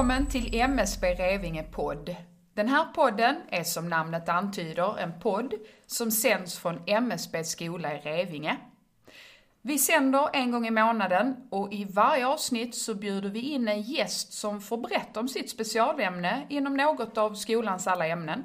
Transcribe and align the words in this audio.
Välkommen 0.00 0.26
till 0.26 0.54
MSB 0.54 1.14
Revinge 1.14 1.62
podd. 1.62 2.16
Den 2.54 2.68
här 2.68 2.84
podden 2.84 3.36
är 3.48 3.64
som 3.64 3.88
namnet 3.88 4.28
antyder 4.28 4.98
en 4.98 5.20
podd 5.20 5.54
som 5.86 6.10
sänds 6.10 6.58
från 6.58 6.82
MSB 6.86 7.44
skola 7.44 7.94
i 7.94 7.98
Revinge. 7.98 8.56
Vi 9.62 9.78
sänder 9.78 10.28
en 10.32 10.50
gång 10.50 10.66
i 10.66 10.70
månaden 10.70 11.36
och 11.50 11.72
i 11.72 11.84
varje 11.84 12.26
avsnitt 12.26 12.74
så 12.74 12.94
bjuder 12.94 13.28
vi 13.28 13.40
in 13.40 13.68
en 13.68 13.82
gäst 13.82 14.32
som 14.32 14.60
får 14.60 14.76
berätta 14.76 15.20
om 15.20 15.28
sitt 15.28 15.50
specialämne 15.50 16.46
inom 16.48 16.76
något 16.76 17.18
av 17.18 17.34
skolans 17.34 17.86
alla 17.86 18.06
ämnen. 18.06 18.44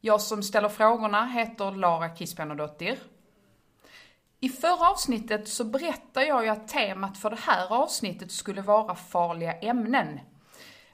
Jag 0.00 0.20
som 0.20 0.42
ställer 0.42 0.68
frågorna 0.68 1.26
heter 1.26 1.72
Lara 1.72 2.16
Kispenodottir. 2.16 2.98
I 4.40 4.48
förra 4.48 4.90
avsnittet 4.90 5.48
så 5.48 5.64
berättade 5.64 6.26
jag 6.26 6.44
ju 6.44 6.48
att 6.48 6.68
temat 6.68 7.18
för 7.18 7.30
det 7.30 7.40
här 7.40 7.72
avsnittet 7.72 8.32
skulle 8.32 8.62
vara 8.62 8.94
farliga 8.94 9.52
ämnen. 9.52 10.20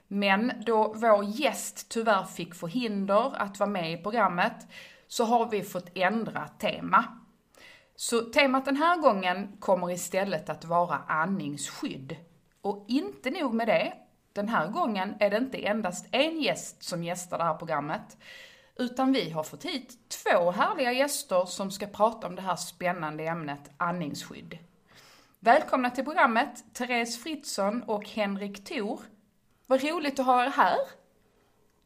Men 0.07 0.51
då 0.65 0.93
vår 0.95 1.23
gäst 1.23 1.89
tyvärr 1.89 2.23
fick 2.23 2.55
förhinder 2.55 3.41
att 3.41 3.59
vara 3.59 3.69
med 3.69 3.93
i 3.93 4.03
programmet 4.03 4.67
så 5.07 5.25
har 5.25 5.49
vi 5.49 5.63
fått 5.63 5.97
ändra 5.97 6.47
tema. 6.47 7.05
Så 7.95 8.21
temat 8.21 8.65
den 8.65 8.77
här 8.77 8.97
gången 8.97 9.57
kommer 9.59 9.91
istället 9.91 10.49
att 10.49 10.65
vara 10.65 10.95
andningsskydd. 11.07 12.15
Och 12.61 12.85
inte 12.87 13.29
nog 13.29 13.53
med 13.53 13.67
det, 13.67 13.93
den 14.33 14.49
här 14.49 14.67
gången 14.67 15.15
är 15.19 15.29
det 15.29 15.37
inte 15.37 15.57
endast 15.57 16.07
en 16.11 16.41
gäst 16.41 16.83
som 16.83 17.03
gästar 17.03 17.37
det 17.37 17.43
här 17.43 17.53
programmet, 17.53 18.17
utan 18.75 19.11
vi 19.11 19.29
har 19.29 19.43
fått 19.43 19.65
hit 19.65 19.97
två 20.09 20.51
härliga 20.51 20.91
gäster 20.91 21.45
som 21.45 21.71
ska 21.71 21.87
prata 21.87 22.27
om 22.27 22.35
det 22.35 22.41
här 22.41 22.55
spännande 22.55 23.23
ämnet 23.23 23.71
andningsskydd. 23.77 24.57
Välkomna 25.39 25.89
till 25.89 26.03
programmet, 26.03 26.73
Therese 26.73 27.23
Fritzson 27.23 27.83
och 27.83 28.09
Henrik 28.09 28.63
Thor. 28.63 28.99
Vad 29.67 29.83
roligt 29.83 30.19
att 30.19 30.25
ha 30.25 30.45
er 30.45 30.49
här. 30.49 30.77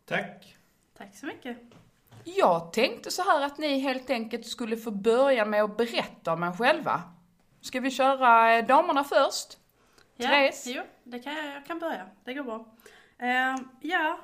Tack. 0.05 0.57
Tack 0.97 1.15
så 1.15 1.25
mycket. 1.25 1.57
Jag 2.23 2.73
tänkte 2.73 3.11
så 3.11 3.21
här 3.21 3.41
att 3.45 3.57
ni 3.57 3.79
helt 3.79 4.09
enkelt 4.09 4.45
skulle 4.45 4.77
få 4.77 4.91
börja 4.91 5.45
med 5.45 5.63
att 5.63 5.77
berätta 5.77 6.33
om 6.33 6.43
er 6.43 6.51
själva. 6.51 7.01
Ska 7.61 7.79
vi 7.79 7.91
köra 7.91 8.53
eh, 8.53 8.65
damerna 8.65 9.03
först? 9.03 9.57
Ja, 10.15 10.27
Therese? 10.27 10.67
Jo, 10.67 10.83
det 11.03 11.19
kan 11.19 11.33
jag, 11.33 11.55
jag 11.55 11.65
kan 11.65 11.79
börja. 11.79 12.09
Det 12.23 12.33
går 12.33 12.43
bra. 12.43 12.65
Eh, 13.17 13.55
ja, 13.81 14.19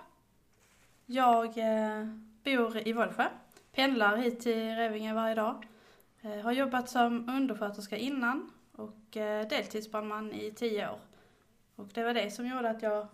jag 1.06 1.58
eh, 1.58 2.06
bor 2.44 2.88
i 2.88 2.94
Vollsjö. 2.94 3.28
Pendlar 3.72 4.18
hit 4.18 4.40
till 4.40 4.76
Revinge 4.76 5.14
varje 5.14 5.36
dag. 5.36 5.68
Eh, 6.22 6.40
har 6.40 6.52
jobbat 6.52 6.90
som 6.90 7.30
undersköterska 7.30 7.98
innan 7.98 8.52
och 8.76 9.18
eh, 9.18 9.48
deltidsbrandman 9.48 10.34
i 10.34 10.52
tio 10.52 10.90
år. 10.90 11.00
Och 11.76 11.88
det 11.94 12.04
var 12.04 12.14
det 12.14 12.32
som 12.32 12.48
gjorde 12.48 12.70
att 12.70 12.82
jag 12.82 13.08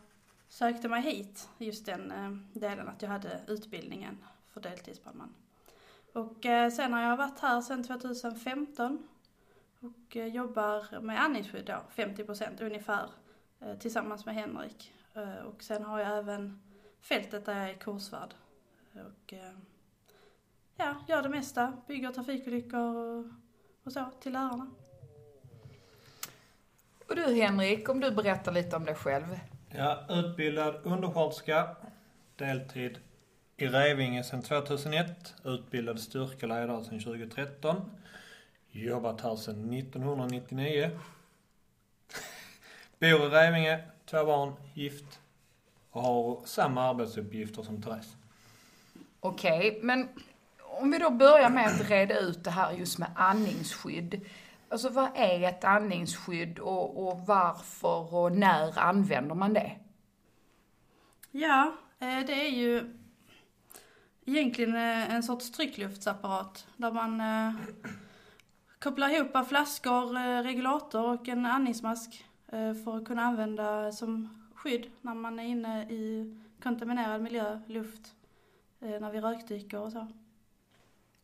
sökte 0.49 0.89
mig 0.89 1.01
hit, 1.01 1.49
just 1.57 1.85
den 1.85 2.11
eh, 2.11 2.59
delen 2.59 2.87
att 2.87 3.01
jag 3.01 3.09
hade 3.09 3.41
utbildningen 3.47 4.17
för 4.49 4.61
deltidsbrandman. 4.61 5.33
Och 6.13 6.45
eh, 6.45 6.69
sen 6.71 6.93
har 6.93 7.01
jag 7.01 7.17
varit 7.17 7.39
här 7.39 7.61
sedan 7.61 7.83
2015 7.83 9.07
och 9.79 10.17
eh, 10.17 10.27
jobbar 10.27 10.99
med 10.99 11.21
andningsskydd 11.21 11.65
då, 11.65 11.81
50% 11.95 12.63
ungefär, 12.63 13.09
tillsammans 13.79 14.25
med 14.25 14.35
Henrik. 14.35 14.93
Och 15.45 15.63
sen 15.63 15.83
har 15.83 15.99
jag 15.99 16.17
även 16.17 16.61
fältet 17.01 17.45
där 17.45 17.59
jag 17.59 17.69
är 17.69 17.73
kursvärd. 17.73 18.33
Och 18.93 19.33
ja, 20.75 20.95
gör 21.07 21.21
det 21.21 21.29
mesta, 21.29 21.73
bygger 21.87 22.11
trafikolyckor 22.11 23.33
och 23.83 23.93
så 23.93 24.05
till 24.19 24.33
lärarna. 24.33 24.71
Och 27.07 27.15
du 27.15 27.33
Henrik, 27.33 27.89
om 27.89 27.99
du 27.99 28.11
berättar 28.11 28.51
lite 28.51 28.75
om 28.75 28.85
dig 28.85 28.95
själv. 28.95 29.39
Ja, 29.75 30.05
utbildad 30.09 30.75
undersköterska, 30.83 31.75
deltid 32.35 32.99
i 33.57 33.67
Revinge 33.67 34.23
sedan 34.23 34.41
2001, 34.41 35.35
utbildad 35.43 35.99
styrkeledare 35.99 36.83
sedan 36.83 36.99
2013, 36.99 37.91
jobbat 38.71 39.21
här 39.21 39.35
sedan 39.35 39.73
1999, 39.73 40.89
bor 42.99 43.25
i 43.25 43.29
Revinge, 43.29 43.83
två 44.05 44.25
barn, 44.25 44.53
gift 44.73 45.19
och 45.91 46.01
har 46.01 46.41
samma 46.45 46.89
arbetsuppgifter 46.89 47.63
som 47.63 47.81
Therese. 47.81 48.15
Okej, 49.19 49.79
men 49.81 50.09
om 50.61 50.91
vi 50.91 50.97
då 50.97 51.09
börjar 51.09 51.49
med 51.49 51.67
att 51.67 51.89
reda 51.89 52.19
ut 52.19 52.43
det 52.43 52.51
här 52.51 52.71
just 52.71 52.99
med 52.99 53.09
andningsskydd. 53.15 54.21
Alltså 54.73 54.89
vad 54.89 55.09
är 55.15 55.49
ett 55.49 55.63
andningsskydd 55.63 56.59
och, 56.59 57.07
och 57.07 57.19
varför 57.25 58.15
och 58.15 58.31
när 58.31 58.79
använder 58.79 59.35
man 59.35 59.53
det? 59.53 59.71
Ja, 61.31 61.73
eh, 61.99 62.19
det 62.25 62.47
är 62.47 62.49
ju 62.49 62.97
egentligen 64.25 64.75
eh, 64.75 65.15
en 65.15 65.23
sorts 65.23 65.51
tryckluftsapparat 65.51 66.67
där 66.77 66.91
man 66.91 67.21
eh, 67.21 67.53
kopplar 68.79 69.09
ihop 69.09 69.47
flaskor, 69.47 70.43
regulator 70.43 71.13
och 71.13 71.27
en 71.27 71.45
andningsmask 71.45 72.25
för 72.83 72.97
att 72.97 73.05
kunna 73.05 73.21
använda 73.21 73.91
som 73.91 74.29
skydd 74.55 74.91
när 75.01 75.13
man 75.13 75.39
är 75.39 75.43
inne 75.43 75.83
i 75.83 76.35
kontaminerad 76.63 77.21
miljö, 77.21 77.59
luft, 77.67 78.15
när 78.79 79.11
vi 79.11 79.21
rökdyker 79.21 79.79
och 79.79 79.91
så. 79.91 80.07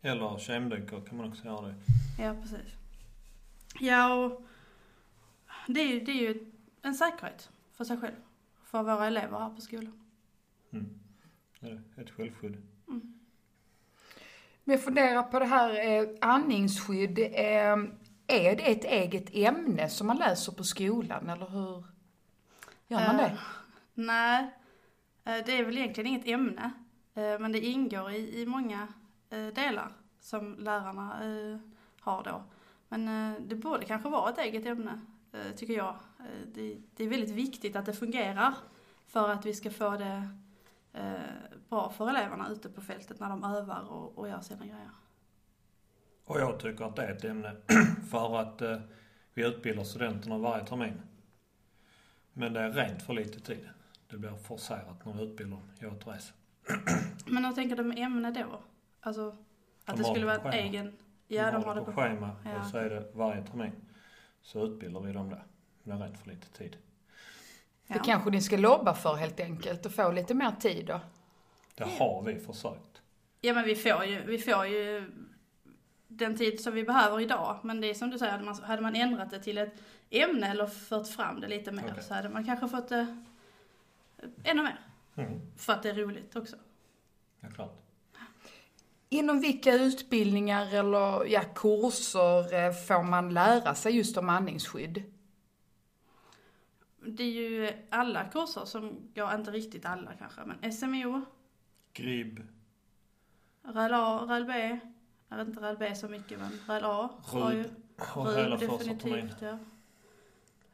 Eller 0.01 0.37
kemdyker 0.37 1.01
kan 1.01 1.17
man 1.17 1.29
också 1.29 1.45
göra 1.45 1.67
det. 1.67 1.75
Ja, 2.23 2.35
precis. 2.41 2.79
Ja, 3.79 4.13
och 4.13 4.45
det 5.67 5.79
är, 5.81 5.87
ju- 5.87 5.99
det 5.99 6.11
är 6.11 6.15
ju 6.33 6.51
en 6.81 6.93
säkerhet 6.95 7.49
för 7.73 7.83
sig 7.83 7.97
själv, 7.97 8.15
för 8.63 8.83
våra 8.83 9.07
elever 9.07 9.39
här 9.39 9.49
på 9.49 9.61
skolan. 9.61 9.99
Mm. 10.71 10.99
Ett 11.97 12.09
självskydd. 12.09 12.57
Men 14.63 14.73
jag 14.75 14.83
funderar 14.83 15.23
på 15.23 15.39
det 15.39 15.45
här 15.45 15.87
eh, 16.01 16.09
andningsskydd. 16.21 17.19
Eh, 17.19 17.77
är 18.27 18.55
det 18.55 18.71
ett 18.71 18.83
eget 18.85 19.29
ämne 19.35 19.89
som 19.89 20.07
man 20.07 20.17
läser 20.17 20.51
på 20.51 20.63
skolan 20.63 21.29
eller 21.29 21.47
hur 21.49 21.83
gör 22.87 22.99
man 23.07 23.15
Eh, 23.19 23.31
det? 23.31 23.37
Nej, 23.93 24.43
eh, 25.23 25.45
det 25.45 25.51
är 25.59 25.65
väl 25.65 25.77
egentligen 25.77 26.07
inget 26.07 26.27
ämne. 26.27 26.71
eh, 27.13 27.39
Men 27.39 27.51
det 27.51 27.59
ingår 27.59 28.11
i, 28.11 28.41
i 28.41 28.45
många 28.45 28.87
eh, 29.29 29.47
delar 29.47 29.91
som 30.19 30.55
lärarna 30.59 31.23
eh, 31.23 31.57
har 31.99 32.23
då. 32.23 32.43
Men 32.89 33.07
eh, 33.07 33.41
det 33.41 33.55
borde 33.55 33.85
kanske 33.85 34.09
vara 34.09 34.29
ett 34.29 34.37
eget 34.37 34.65
ämne, 34.65 34.99
eh, 35.31 35.55
tycker 35.55 35.73
jag. 35.73 35.95
Eh, 36.19 36.47
Det, 36.53 36.77
det 36.95 37.03
är 37.03 37.09
väldigt 37.09 37.29
viktigt 37.31 37.75
att 37.75 37.85
det 37.85 37.93
fungerar 37.93 38.53
för 39.07 39.29
att 39.29 39.45
vi 39.45 39.53
ska 39.53 39.71
få 39.71 39.89
det 39.97 40.29
bra 41.69 41.89
för 41.89 42.09
eleverna 42.09 42.49
ute 42.49 42.69
på 42.69 42.81
fältet 42.81 43.19
när 43.19 43.29
de 43.29 43.43
övar 43.43 43.91
och, 43.91 44.17
och 44.17 44.29
gör 44.29 44.41
sina 44.41 44.65
grejer. 44.65 44.89
Och 46.25 46.39
jag 46.39 46.59
tycker 46.59 46.85
att 46.85 46.95
det 46.95 47.03
är 47.03 47.11
ett 47.11 47.23
ämne 47.23 47.55
för 48.11 48.39
att 48.39 48.61
vi 49.33 49.45
utbildar 49.47 49.83
studenterna 49.83 50.37
varje 50.37 50.65
termin. 50.65 51.01
Men 52.33 52.53
det 52.53 52.59
är 52.59 52.71
rent 52.71 53.01
för 53.03 53.13
lite 53.13 53.39
tid. 53.39 53.69
Det 54.09 54.17
blir 54.17 54.35
forcerat 54.35 55.05
när 55.05 55.13
vi 55.13 55.23
utbildar 55.23 55.57
dem, 55.57 55.69
jag 55.79 55.93
och 55.93 55.99
Therese. 55.99 56.33
Men 57.25 57.45
hur 57.45 57.53
tänker 57.53 57.75
du 57.75 57.83
med 57.83 57.99
ämne 57.99 58.31
då? 58.31 58.61
Alltså 59.01 59.29
att 59.85 59.95
De 59.95 59.97
det 59.97 60.03
skulle 60.03 60.25
vara 60.25 60.41
en 60.41 60.53
egen... 60.53 60.97
Ja, 61.31 61.51
de 61.51 61.63
har 61.63 61.75
det 61.75 61.81
på 61.81 61.91
schema 61.91 62.29
Ja. 62.45 62.59
och 62.59 62.65
så 62.65 62.77
är 62.77 62.89
det 62.89 63.07
varje 63.13 63.43
termin. 63.43 63.71
Så 64.41 64.65
utbildar 64.65 65.01
vi 65.01 65.13
dem 65.13 65.29
där. 65.29 65.43
Men 65.83 65.97
det 65.99 66.05
är 66.05 66.07
rent 66.09 66.19
för 66.21 66.29
lite 66.29 66.47
tid. 66.47 66.77
Det 67.87 67.93
Ja. 67.95 68.01
kanske 68.05 68.29
ni 68.29 68.41
ska 68.41 68.57
lobba 68.57 68.93
för 68.93 69.15
helt 69.15 69.39
enkelt 69.39 69.85
och 69.85 69.91
få 69.91 70.11
lite 70.11 70.33
mer 70.33 70.51
tid 70.51 70.85
då. 70.85 70.99
Det 71.75 71.83
har 71.83 72.21
vi 72.23 72.39
försökt. 72.39 73.01
Ja 73.41 73.53
men 73.53 73.65
vi 73.65 73.75
får 73.75 74.05
ju, 74.05 74.23
vi 74.25 74.37
får 74.37 74.65
ju 74.65 75.11
den 76.07 76.37
tid 76.37 76.59
som 76.61 76.73
vi 76.73 76.83
behöver 76.83 77.19
idag. 77.21 77.59
Men 77.63 77.81
det 77.81 77.87
är 77.89 77.93
som 77.93 78.09
du 78.09 78.17
säger, 78.19 78.31
hade 78.31 78.43
man, 78.43 78.63
hade 78.63 78.81
man 78.81 78.95
ändrat 78.95 79.31
det 79.31 79.39
till 79.39 79.57
ett 79.57 79.73
ämne 80.09 80.47
eller 80.51 80.67
fört 80.67 81.07
fram 81.07 81.41
det 81.41 81.47
lite 81.47 81.71
mer 81.71 81.83
Okej. 81.91 82.03
så 82.03 82.13
hade 82.13 82.29
man 82.29 82.45
kanske 82.45 82.67
fått 82.67 82.89
det 82.89 83.23
ännu 84.43 84.63
mer. 84.63 84.79
Mm, 85.15 85.41
För 85.57 85.73
att 85.73 85.83
det 85.83 85.89
är 85.89 85.93
roligt 85.95 86.35
också. 86.35 86.55
ja, 87.39 87.49
klart. 87.55 87.77
Inom 89.09 89.39
vilka 89.39 89.73
utbildningar 89.73 90.73
eller 90.73 91.25
ja, 91.25 91.41
kurser 91.55 92.53
eh, 92.53 92.73
får 92.73 93.03
man 93.03 93.33
lära 93.33 93.75
sig 93.75 93.97
just 93.97 94.17
om 94.17 94.29
andningsskydd? 94.29 95.03
Det 97.05 97.23
är 97.23 97.27
ju 97.31 97.71
alla 97.89 98.23
kurser 98.25 98.65
som, 98.65 99.09
ja 99.13 99.35
inte 99.35 99.51
riktigt 99.51 99.85
alla 99.85 100.13
kanske, 100.13 100.41
men 100.45 100.73
SMO, 100.73 101.21
Gribb, 101.93 102.39
RAL 103.63 103.93
A, 103.93 104.25
RAL 104.29 104.45
B. 104.45 104.79
Jag 105.29 105.37
vet 105.37 105.47
inte 105.47 105.61
RAL 105.61 105.77
B 105.77 105.95
så 105.95 106.07
mycket 106.07 106.39
men 106.39 106.51
RAL 106.67 106.83
A 106.85 107.09
har 107.23 107.51
ju. 107.53 107.63
RUD 107.63 107.71
och 108.15 108.35
RUD 108.35 108.59
definitivt 108.59 109.41
ja. 109.41 109.57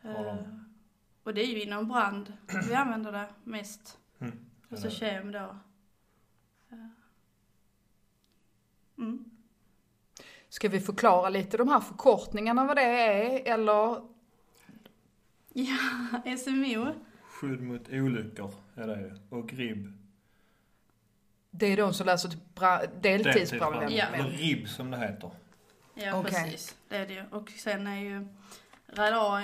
Eh, 0.04 0.36
Och 1.24 1.34
det 1.34 1.42
är 1.42 1.48
ju 1.48 1.62
inom 1.62 1.88
brand 1.88 2.34
vi 2.70 2.74
använder 2.74 3.12
det 3.12 3.28
mest. 3.44 3.98
Mm, 4.20 4.46
Och 4.70 4.80
så 4.80 4.90
kem 4.90 5.32
då. 5.32 5.58
Eh, 6.70 6.88
Mm. 8.98 9.26
Ska 10.50 10.70
vi 10.70 10.80
förklara 10.80 11.30
lite 11.30 11.58
de 11.58 11.68
här 11.68 11.80
förkortningarna 11.80 12.66
vad 12.66 12.78
det 12.78 12.82
är 12.82 13.54
eller? 13.54 14.02
Ja, 15.54 16.38
SMO 16.38 16.94
Skydd 17.30 17.62
mot 17.62 17.90
olyckor 17.90 18.52
är 18.76 18.88
det 18.88 19.02
ju. 19.02 19.38
Och 19.38 19.54
RIB. 19.54 19.94
Det 21.52 21.66
är 21.66 21.78
de 21.78 21.94
som 21.94 22.06
läser 22.06 22.30
till 22.30 22.40
deltidsbrandmän. 23.02 23.96
Ja. 23.96 24.06
Eller 24.06 24.30
RIB 24.30 24.68
som 24.70 24.92
det 24.92 24.98
heter. 24.98 25.32
Ja, 25.94 26.20
Okej. 26.20 26.32
precis. 26.32 26.76
Det 26.90 26.96
är 26.98 27.08
det 27.08 27.14
ju. 27.14 27.24
Och 27.32 27.50
sen 27.50 27.88
är 27.88 28.02
ju 28.02 28.28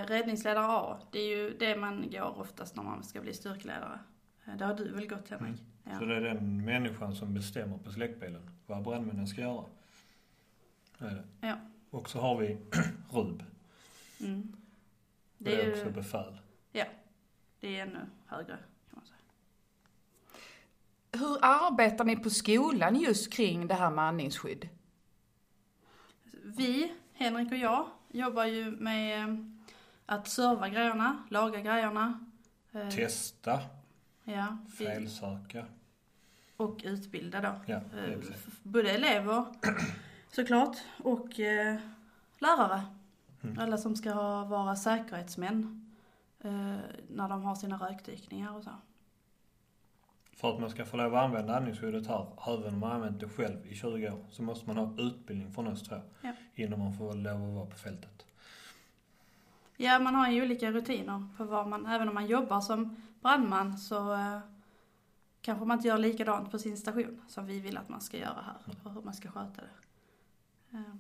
räddningsledare 0.08 0.66
A, 0.70 0.98
det 1.12 1.20
är 1.20 1.28
ju 1.38 1.58
det 1.58 1.76
man 1.76 2.10
går 2.12 2.40
oftast 2.40 2.76
när 2.76 2.84
man 2.84 3.04
ska 3.04 3.22
bli 3.22 3.34
styrkeledare. 3.34 4.00
Eh, 4.46 4.56
Det 4.58 4.66
har 4.66 4.74
du 4.74 4.92
väl 4.92 5.08
gått 5.08 5.30
Henrik? 5.30 5.58
Så 5.58 5.64
Ja. 5.84 6.00
det 6.06 6.16
är 6.16 6.22
den 6.22 6.66
människan 6.66 7.16
som 7.16 7.34
bestämmer 7.34 7.78
på 7.78 7.92
släckbilen 7.92 8.50
vad 8.66 8.84
brandmännen 8.84 9.28
ska 9.28 9.42
göra. 9.42 9.66
Det 10.98 11.06
är 11.06 11.16
det. 11.16 11.48
Ja. 11.48 11.56
Och 11.90 12.10
så 12.10 12.20
har 12.20 12.38
vi 12.38 12.58
RUB. 13.12 13.44
Mm. 14.20 14.56
Det 15.38 15.50
Det 15.56 15.62
är 15.66 15.72
också 15.72 15.86
ju, 15.86 15.92
befäl. 15.92 16.38
det 17.60 17.78
är 17.78 17.84
ännu 17.84 18.00
högre 18.26 18.58
kan 18.90 19.00
man 19.00 19.06
säga. 19.06 19.18
Hur 21.26 21.38
arbetar 21.42 22.06
ni 22.06 22.16
på 22.16 22.30
skolan 22.30 22.96
just 22.96 23.34
kring 23.34 23.68
det 23.68 23.74
här 23.74 23.90
med 23.92 24.06
andningsskydd? 24.06 24.70
Vi, 26.44 26.94
Henrik 27.14 27.52
och 27.52 27.58
jag, 27.58 27.88
jobbar 28.12 28.46
ju 28.46 28.72
med 28.72 29.30
eh, 29.30 29.36
att 30.06 30.28
serva 30.28 30.70
grejerna, 30.70 31.24
laga 31.30 31.60
grejerna. 31.62 32.26
eh, 32.72 32.90
Testa, 32.90 33.60
Ja, 34.24 34.58
vi- 34.80 34.86
felsöka. 34.86 35.66
och 36.58 36.82
utbilda 36.84 37.42
då. 37.42 37.56
Ja, 37.66 37.76
Eh, 37.98 38.20
Både 38.64 38.92
elever 38.92 39.46
såklart 40.32 40.78
och 41.04 41.40
eh, 41.40 41.80
lärare. 42.40 42.82
Mm. 43.44 43.60
Alla 43.60 43.78
som 43.78 43.96
ska 43.96 44.12
ha- 44.12 44.46
vara 44.46 44.76
säkerhetsmän 44.76 45.86
eh, 46.40 46.76
när 47.10 47.30
de 47.30 47.44
har 47.44 47.56
sina 47.56 47.78
rökdykningar 47.78 48.56
och 48.58 48.64
så. 48.64 48.72
För 50.34 50.54
att 50.54 50.60
man 50.60 50.70
ska 50.70 50.86
få 50.86 50.98
lov 50.98 51.16
att 51.16 51.24
använda 51.24 51.58
andningsskyddet 51.58 52.08
här, 52.08 52.28
även 52.48 52.74
om 52.74 52.80
man 52.80 52.92
använt 52.92 53.20
det 53.20 53.30
själv 53.30 53.66
i 53.68 53.76
20 53.76 54.10
år, 54.12 54.26
så 54.32 54.44
måste 54.44 54.68
man 54.68 54.78
ha 54.78 54.94
utbildning 54.98 55.54
från 55.54 55.68
oss 55.68 55.84
jag. 55.90 56.02
Ja. 56.22 56.34
Innan 56.56 56.80
man 56.80 56.94
får 56.94 57.14
lov 57.16 57.48
att 57.50 57.54
vara 57.56 57.66
på 57.66 57.78
fältet. 57.78 58.26
Ja, 59.84 60.00
man 60.00 60.16
har 60.16 60.32
ju 60.32 60.42
olika 60.44 60.72
rutiner 60.72 61.28
på 61.38 61.44
vad 61.44 61.68
man, 61.68 61.86
även 61.86 62.08
om 62.08 62.14
man 62.14 62.28
jobbar 62.28 62.62
som 62.62 62.96
brandman 63.22 63.78
så 63.78 64.14
eh, 64.14 64.40
kanske 65.42 65.66
man 65.66 65.78
inte 65.78 65.88
gör 65.88 65.98
likadant 65.98 66.52
på 66.52 66.60
sin 66.60 66.78
station 66.78 67.22
som 67.28 67.46
vi 67.46 67.60
vill 67.60 67.78
att 67.78 67.90
man 67.90 68.02
ska 68.02 68.18
göra 68.18 68.42
här 68.46 68.76
och 68.84 68.92
hur 68.94 69.02
man 69.02 69.14
ska 69.14 69.30
sköta 69.32 69.62
det. 69.62 70.78
Eh, 70.78 70.96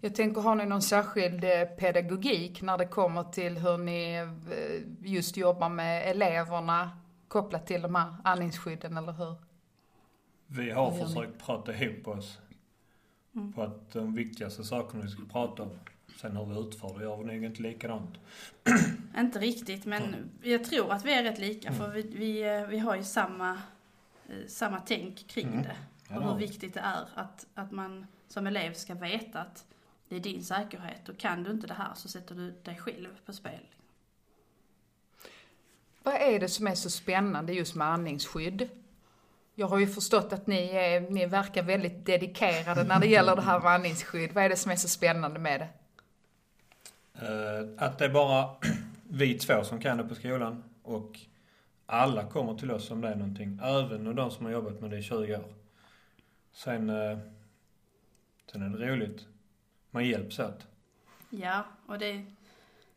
Jag 0.00 0.14
tänker, 0.14 0.40
har 0.40 0.54
ni 0.54 0.66
någon 0.66 0.82
särskild 0.82 1.44
eh, 1.44 1.64
pedagogik 1.78 2.62
när 2.62 2.78
det 2.78 2.86
kommer 2.86 3.24
till 3.24 3.58
hur 3.58 3.78
ni 3.78 4.14
eh, 4.14 5.08
just 5.10 5.36
jobbar 5.36 5.68
med 5.68 6.10
eleverna 6.10 6.90
kopplat 7.28 7.66
till 7.66 7.82
de 7.82 7.94
här 7.94 8.14
andningsskydden, 8.24 8.96
eller 8.96 9.12
hur? 9.12 9.34
Vi 10.46 10.70
har 10.70 10.90
försökt 10.90 11.38
prata 11.46 11.74
ihop 11.74 12.08
oss 12.08 12.38
Mm. 13.34 13.52
på 13.52 13.62
att 13.62 13.92
de 13.92 14.14
viktigaste 14.14 14.64
sakerna 14.64 15.02
vi 15.02 15.08
ska 15.10 15.22
prata 15.32 15.62
om. 15.62 15.70
Sen 16.20 16.36
hur 16.36 16.44
vi 16.44 16.60
utför 16.60 16.98
det 16.98 17.04
gör 17.04 17.16
vi 17.16 17.24
nog 17.24 17.44
inte 17.44 17.62
likadant. 17.62 18.14
Inte 19.18 19.38
riktigt, 19.38 19.84
men 19.84 20.30
jag 20.42 20.64
tror 20.64 20.92
att 20.92 21.04
vi 21.04 21.12
är 21.12 21.22
rätt 21.22 21.38
lika 21.38 21.68
Mm. 21.68 21.80
för 21.80 21.88
vi, 21.88 22.02
vi, 22.02 22.42
eh, 22.42 22.66
vi 22.66 22.78
har 22.78 22.96
ju 22.96 23.04
samma, 23.04 23.50
eh, 24.28 24.46
samma 24.48 24.80
tänk 24.80 25.28
kring 25.28 25.46
Mm. 25.48 25.62
det. 25.62 25.76
Och 26.16 26.22
hur 26.22 26.34
vi. 26.38 26.46
viktigt 26.46 26.74
det 26.74 26.80
är 26.80 27.04
att, 27.14 27.46
att 27.54 27.70
man 27.70 28.06
som 28.28 28.46
elev 28.46 28.74
ska 28.74 28.94
veta 28.94 29.40
att 29.40 29.64
det 30.08 30.16
är 30.16 30.20
din 30.20 30.44
säkerhet 30.44 31.08
och 31.08 31.18
kan 31.18 31.42
du 31.44 31.50
inte 31.50 31.66
det 31.66 31.74
här 31.74 31.94
så 31.94 32.08
sätter 32.08 32.34
du 32.34 32.50
dig 32.62 32.76
själv 32.76 33.08
på 33.26 33.32
spel. 33.32 33.66
Vad 36.02 36.14
är 36.14 36.40
det 36.40 36.48
som 36.48 36.66
är 36.66 36.74
så 36.74 36.90
spännande 36.90 37.52
just 37.52 37.74
med 37.74 37.86
andningsskydd? 37.86 38.68
Jag 39.54 39.66
har 39.66 39.78
ju 39.78 39.86
förstått 39.86 40.32
att 40.32 40.46
ni, 40.46 40.70
är, 40.70 41.00
ni 41.00 41.26
verkar 41.26 41.62
väldigt 41.62 42.06
dedikerade 42.06 42.84
när 42.84 43.00
det 43.00 43.06
gäller 43.06 43.36
det 43.36 43.42
här 43.42 43.60
med 43.60 43.72
andningsskydd. 43.72 44.32
Vad 44.32 44.44
är 44.44 44.48
det 44.48 44.56
som 44.56 44.70
är 44.72 44.76
så 44.76 44.88
spännande 44.88 45.38
med 45.40 45.60
det? 45.60 45.68
Eh, 47.22 47.68
att 47.76 47.98
det 47.98 48.04
är 48.04 48.08
bara 48.08 48.56
vi 49.08 49.34
två 49.34 49.64
som 49.64 49.80
kan 49.80 49.98
det 49.98 50.04
på 50.04 50.14
skolan 50.14 50.64
och 50.82 51.18
alla 51.86 52.24
kommer 52.24 52.54
till 52.54 52.70
oss 52.70 52.90
om 52.90 53.00
det 53.00 53.08
är 53.08 53.16
någonting. 53.16 53.60
Även 53.62 54.16
de 54.16 54.30
som 54.30 54.44
har 54.44 54.52
jobbat 54.52 54.80
med 54.80 54.90
det 54.90 54.98
i 54.98 55.02
20 55.02 55.36
år. 55.36 55.54
Sen, 56.52 56.90
eh, 56.90 57.18
sen 58.52 58.62
är 58.62 58.78
det 58.78 58.86
roligt. 58.86 59.26
Man 59.90 60.04
hjälps 60.04 60.38
åt. 60.38 60.66
Ja, 61.30 61.64
och 61.86 61.98
det, 61.98 62.24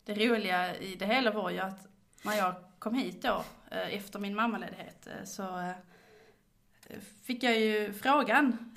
det 0.06 0.14
roliga 0.14 0.76
i 0.76 0.96
det 0.96 1.06
hela 1.06 1.32
var 1.32 1.50
ju 1.50 1.60
att 1.60 1.88
när 2.24 2.34
jag 2.34 2.56
kom 2.80 2.94
hit 2.94 3.22
då, 3.22 3.44
eh, 3.72 3.96
efter 3.96 4.20
min 4.20 4.36
mammaledighet, 4.36 5.08
eh, 5.08 5.24
så 5.26 5.60
eh, 5.60 7.00
fick 7.22 7.44
jag 7.44 7.60
ju 7.60 7.94
frågan, 7.94 8.72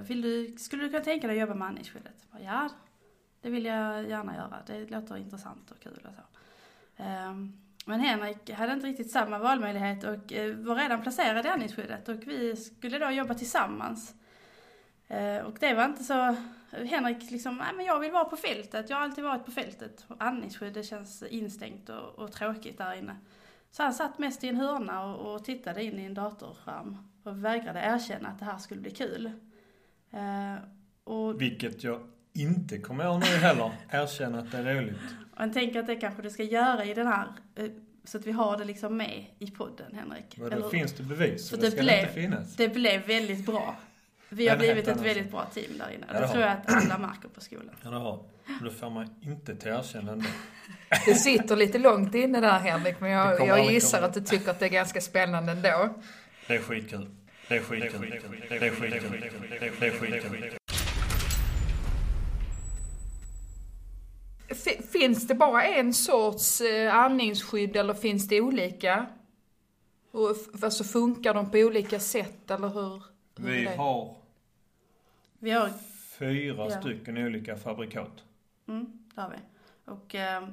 vill 0.00 0.22
du, 0.22 0.56
skulle 0.58 0.82
du 0.82 0.90
kunna 0.90 1.04
tänka 1.04 1.26
dig 1.26 1.36
att 1.36 1.40
jobba 1.40 1.54
med 1.54 1.68
andningsskyddet? 1.68 2.26
Ja, 2.40 2.68
det 3.44 3.50
vill 3.50 3.64
jag 3.64 4.08
gärna 4.08 4.34
göra. 4.34 4.62
Det 4.66 4.90
låter 4.90 5.16
intressant 5.16 5.70
och 5.70 5.80
kul 5.80 6.06
och 6.08 6.14
så. 6.14 6.22
Ehm, 7.02 7.52
men 7.86 8.00
Henrik 8.00 8.50
hade 8.50 8.72
inte 8.72 8.86
riktigt 8.86 9.10
samma 9.10 9.38
valmöjlighet 9.38 10.04
och 10.04 10.32
eh, 10.32 10.54
var 10.54 10.76
redan 10.76 11.02
placerad 11.02 11.46
i 11.46 11.48
andningsskyddet 11.48 12.08
och 12.08 12.26
vi 12.26 12.56
skulle 12.56 12.98
då 12.98 13.10
jobba 13.10 13.34
tillsammans. 13.34 14.14
Eh, 15.08 15.38
och 15.38 15.56
det 15.60 15.74
var 15.74 15.84
inte 15.84 16.04
så, 16.04 16.36
Henrik 16.70 17.30
liksom, 17.30 17.56
nej 17.56 17.74
men 17.76 17.86
jag 17.86 18.00
vill 18.00 18.12
vara 18.12 18.24
på 18.24 18.36
fältet, 18.36 18.90
jag 18.90 18.96
har 18.96 19.04
alltid 19.04 19.24
varit 19.24 19.44
på 19.44 19.50
fältet. 19.50 20.04
Och 20.08 20.16
andningsskydd, 20.18 20.74
det 20.74 20.82
känns 20.82 21.22
instängt 21.22 21.88
och, 21.88 22.18
och 22.18 22.32
tråkigt 22.32 22.78
där 22.78 22.94
inne. 22.94 23.16
Så 23.70 23.82
han 23.82 23.94
satt 23.94 24.18
mest 24.18 24.44
i 24.44 24.48
en 24.48 24.56
hörna 24.56 25.04
och, 25.04 25.34
och 25.34 25.44
tittade 25.44 25.84
in 25.84 25.98
i 25.98 26.04
en 26.04 26.14
datorskärm 26.14 26.96
och 27.22 27.44
vägrade 27.44 27.80
erkänna 27.80 28.28
att 28.28 28.38
det 28.38 28.44
här 28.44 28.58
skulle 28.58 28.80
bli 28.80 28.90
kul. 28.90 29.30
Eh, 30.10 30.54
och 31.04 31.40
Vilket 31.40 31.84
jag 31.84 32.13
inte 32.34 32.78
kommer 32.78 33.04
ihåg 33.04 33.20
nu 33.20 33.26
heller. 33.26 33.70
Erkänna 33.90 34.38
att 34.38 34.50
det 34.50 34.58
är 34.58 34.74
roligt. 34.74 34.96
Och 35.36 35.42
jag 35.42 35.52
tänker 35.52 35.80
att 35.80 35.86
det 35.86 35.96
kanske 35.96 36.22
du 36.22 36.30
ska 36.30 36.42
göra 36.42 36.84
i 36.84 36.94
den 36.94 37.06
här, 37.06 37.26
eh, 37.56 37.64
så 38.04 38.18
att 38.18 38.26
vi 38.26 38.32
har 38.32 38.58
det 38.58 38.64
liksom 38.64 38.96
med 38.96 39.24
i 39.38 39.50
podden, 39.50 39.86
Henrik. 39.94 40.24
Vadå, 40.36 40.56
Eller- 40.56 40.68
finns 40.68 40.92
det 40.92 41.02
bevis? 41.02 41.50
För 41.50 41.56
det 41.56 41.62
det 41.62 41.70
ska 41.70 41.82
blev- 41.82 42.00
inte 42.00 42.12
finnas. 42.12 42.56
Det 42.56 42.68
blev 42.68 43.06
väldigt 43.06 43.46
bra. 43.46 43.76
Vi 44.28 44.48
har 44.48 44.56
blivit 44.56 44.88
ett 44.88 45.00
väldigt 45.00 45.30
bra 45.30 45.44
team 45.54 45.78
där 45.78 45.90
inne. 45.94 46.06
Ja, 46.08 46.12
Det 46.14 46.20
det 46.20 46.28
tror 46.28 46.42
jag 46.42 46.52
att 46.52 46.72
alla 46.72 46.98
märker 46.98 47.28
på 47.28 47.40
skolan. 47.40 47.70
Ja, 47.82 47.90
det 47.90 47.96
har 47.96 48.24
Då 48.64 48.70
får 48.70 48.90
man 48.90 49.08
inte 49.20 49.56
till 49.56 49.68
erkännande. 49.70 50.24
Det 51.06 51.14
sitter 51.14 51.56
lite 51.56 51.78
långt 51.78 52.14
inne 52.14 52.40
där 52.40 52.58
Henrik, 52.58 53.00
men 53.00 53.10
jag, 53.10 53.46
jag 53.48 53.72
gissar 53.72 53.98
komma. 53.98 54.08
att 54.08 54.14
du 54.14 54.20
tycker 54.20 54.50
att 54.50 54.58
det 54.58 54.64
är 54.66 54.70
ganska 54.70 55.00
spännande 55.00 55.52
ändå. 55.52 55.94
Det 56.46 56.54
är 56.54 56.58
skitkul. 56.58 57.10
Det 57.48 57.56
är 57.56 57.60
skitkul. 57.60 58.00
Det 58.00 58.16
är 58.16 58.20
skitkul. 58.20 58.40
Det 58.48 58.66
är 58.66 58.70
skitkul. 58.70 59.20
Det 59.80 59.86
är 59.86 59.90
skitkul. 59.90 60.54
F- 64.48 64.84
Finns 65.04 65.26
det 65.26 65.34
bara 65.34 65.64
en 65.64 65.94
sorts 65.94 66.60
eh, 66.60 66.94
andningsskydd 66.94 67.76
eller 67.76 67.94
finns 67.94 68.28
det 68.28 68.40
olika? 68.40 69.06
Och 70.10 70.36
alltså 70.62 70.84
funkar 70.84 71.34
de 71.34 71.50
på 71.50 71.58
olika 71.58 72.00
sätt 72.00 72.50
eller 72.50 72.68
hur? 72.68 73.02
hur 73.36 73.44
Vi 73.46 73.64
har 73.66 74.16
Vi 75.38 75.50
har, 75.50 75.68
fyra 76.18 76.56
Ja. 76.70 76.80
stycken 76.80 77.18
olika 77.18 77.56
fabrikat. 77.56 78.24
mm, 78.68 78.98
det 79.14 79.20
har 79.20 79.30
vi. 79.30 79.36
Och 79.84 80.14
eh, 80.14 80.48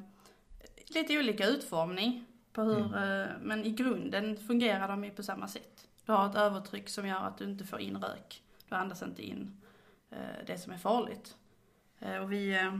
lite 0.88 1.20
olika 1.20 1.46
utformning 1.48 2.26
på 2.54 2.62
hur, 2.62 2.78
Mm. 2.96 3.22
eh, 3.22 3.28
men 3.42 3.66
i 3.66 3.72
grunden 3.72 4.38
fungerar 4.38 4.88
de 4.88 5.04
ju 5.04 5.10
på 5.12 5.24
samma 5.24 5.48
sätt. 5.48 5.88
Du 6.06 6.12
har 6.12 6.30
ett 6.30 6.36
övertryck 6.36 6.90
som 6.90 7.08
gör 7.08 7.28
att 7.28 7.38
du 7.38 7.44
inte 7.46 7.64
får 7.66 7.80
in 7.80 7.98
rök. 7.98 8.44
Du 8.70 8.76
andas 8.76 9.02
inte 9.04 9.24
in 9.24 9.62
eh, 10.10 10.18
det 10.48 10.58
som 10.58 10.74
är 10.74 10.78
farligt. 10.78 11.36
Eh, 12.00 12.16
och 12.18 12.32
vi, 12.32 12.54
eh, 12.60 12.80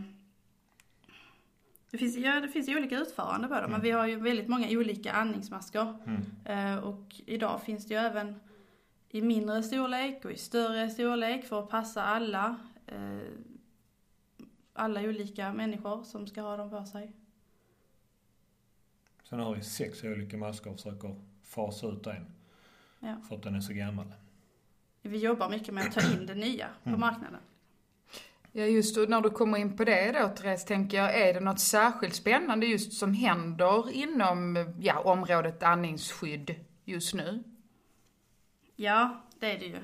det 1.92 1.98
finns, 1.98 2.18
ja, 2.18 2.40
det 2.40 2.48
finns 2.48 2.70
ju 2.70 2.78
olika 2.78 2.98
utförande 3.00 3.48
på 3.48 3.54
det, 3.54 3.62
men 3.62 3.70
Mm. 3.70 3.82
vi 3.82 3.92
har 3.92 4.08
ju 4.08 4.16
väldigt 4.16 4.48
många 4.48 4.68
olika 4.70 5.12
andningsmasker. 5.14 5.98
Mm. 6.06 6.22
Eh, 6.46 6.84
och 6.84 7.16
idag 7.26 7.62
finns 7.64 7.86
det 7.88 7.94
ju 7.94 8.00
även 8.00 8.40
i 9.10 9.22
mindre 9.22 9.64
storlek 9.64 10.26
och 10.26 10.32
i 10.32 10.38
större 10.38 10.90
storlek 10.90 11.46
för 11.46 11.60
att 11.64 11.70
passa 11.70 12.04
alla. 12.04 12.56
Eh, 12.88 13.20
alla 14.74 15.02
olika 15.02 15.54
människor 15.54 16.04
som 16.04 16.28
ska 16.28 16.42
ha 16.42 16.58
dem 16.58 16.70
på 16.70 16.86
sig. 16.86 17.12
Sen 19.24 19.40
har 19.40 19.56
vi 19.56 19.62
sex 19.62 20.04
olika 20.04 20.38
masker 20.38 20.70
och 20.70 20.76
försöker 20.76 21.16
fasa 21.44 21.88
ut 21.88 22.08
en. 22.08 22.26
Ja. 23.00 23.16
För 23.30 23.36
att 23.36 23.44
den 23.44 23.56
är 23.56 23.60
så 23.62 23.74
gammal. 23.74 24.14
Vi 25.02 25.18
jobbar 25.18 25.50
mycket 25.50 25.74
med 25.74 25.84
att 25.88 25.92
ta 25.94 26.14
in 26.14 26.26
det 26.26 26.36
nya 26.36 26.68
på 26.84 26.90
Mm. 26.90 27.00
marknaden. 27.00 27.40
Ja, 28.54 28.64
just 28.66 28.98
och 28.98 29.10
när 29.10 29.22
du 29.22 29.30
kommer 29.30 29.58
in 29.58 29.78
på 29.78 29.84
det 29.84 30.12
då 30.12 30.28
Therese, 30.28 30.66
tänker 30.66 30.98
jag, 30.98 31.20
är 31.20 31.34
det 31.34 31.40
något 31.40 31.60
särskilt 31.60 32.16
spännande 32.16 32.66
just 32.66 32.94
som 32.94 33.14
händer 33.14 33.92
inom 33.92 34.74
ja, 34.80 35.00
området 35.00 35.64
andningsskydd 35.64 36.56
just 36.86 37.14
nu? 37.14 37.44
Ja, 38.76 39.22
det 39.40 39.52
är 39.52 39.60
det 39.60 39.66
ju. 39.66 39.80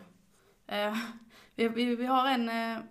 Eh, 0.68 0.98
vi, 1.56 1.68
vi, 1.68 1.96
vi 1.96 2.06
har 2.06 2.28
en, 2.28 2.50
eh, 2.50 2.84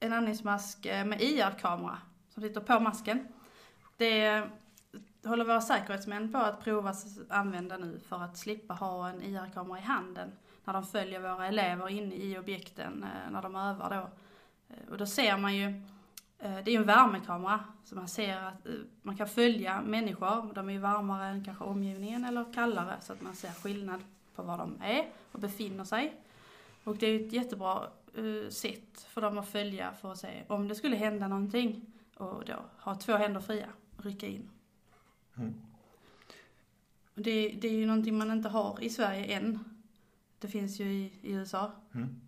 en 0.00 0.12
andningsmask 0.12 0.86
eh, 0.86 1.04
med 1.04 1.22
IR-kamera 1.22 1.98
som 2.28 2.42
sitter 2.42 2.60
på 2.60 2.80
masken. 2.80 3.28
Det 3.96 4.42
håller 5.24 5.44
våra 5.44 5.60
säkerhetsmän 5.60 6.32
på 6.32 6.38
att 6.38 6.64
prova 6.64 6.90
att 6.90 7.04
använda 7.28 7.76
nu 7.76 8.00
för 8.08 8.22
att 8.22 8.38
slippa 8.38 8.74
ha 8.74 9.08
en 9.08 9.22
IR-kamera 9.22 9.78
i 9.78 9.82
handen 9.82 10.32
när 10.64 10.72
de 10.72 10.84
följer 10.86 11.20
våra 11.20 11.46
elever 11.46 11.88
inne 11.88 12.14
i 12.14 12.38
objekten 12.38 13.06
när 13.30 13.42
de 13.42 13.56
övar 13.56 13.90
då. 13.90 14.10
Eh, 14.68 14.90
och 14.90 14.98
då 14.98 15.06
ser 15.06 15.36
man 15.36 15.56
ju, 15.56 15.66
eh, 16.38 16.54
det 16.64 16.70
är 16.70 16.72
ju 16.72 16.76
en 16.76 16.86
värmekamera, 16.86 17.64
så 17.84 17.94
man 17.94 18.08
ser 18.08 18.36
att 18.36 18.66
man 19.02 19.16
kan 19.16 19.28
följa 19.28 19.82
människor, 19.82 20.54
de 20.54 20.68
är 20.68 20.72
ju 20.72 20.78
varmare 20.78 21.26
än 21.26 21.44
kanske 21.44 21.64
omgivningen 21.64 22.24
eller 22.24 22.52
kallare 22.52 22.96
så 23.00 23.12
att 23.12 23.22
man 23.22 23.34
ser 23.34 23.50
skillnad 23.50 24.00
på 24.34 24.42
var 24.42 24.58
de 24.58 24.78
är 24.82 25.08
och 25.32 25.40
befinner 25.40 25.84
sig. 25.84 26.20
Och 26.84 26.96
det 26.96 27.06
är 27.06 27.10
ju 27.10 27.26
ett 27.26 27.32
jättebra 27.32 27.88
sätt 28.50 29.00
för 29.08 29.20
dem 29.20 29.38
att 29.38 29.48
följa 29.48 29.92
för 29.92 30.12
att 30.12 30.18
se 30.18 30.44
om 30.48 30.68
det 30.68 30.74
skulle 30.74 30.96
hända 30.96 31.28
någonting 31.28 31.86
och 32.16 32.44
då 32.44 32.54
ha 32.78 32.94
två 32.94 33.12
händer 33.12 33.40
fria 33.40 33.68
och 33.96 34.04
rycka 34.04 34.26
in. 34.26 34.50
Mm. 35.36 35.54
Det, 37.14 37.48
det 37.48 37.68
är 37.68 37.72
ju 37.72 37.86
någonting 37.86 38.18
man 38.18 38.30
inte 38.30 38.48
har 38.48 38.78
i 38.80 38.90
Sverige 38.90 39.24
än. 39.24 39.58
Det 40.38 40.48
finns 40.48 40.80
ju 40.80 40.84
i, 40.84 41.12
i 41.22 41.32
USA. 41.32 41.72
Mm. 41.94 42.20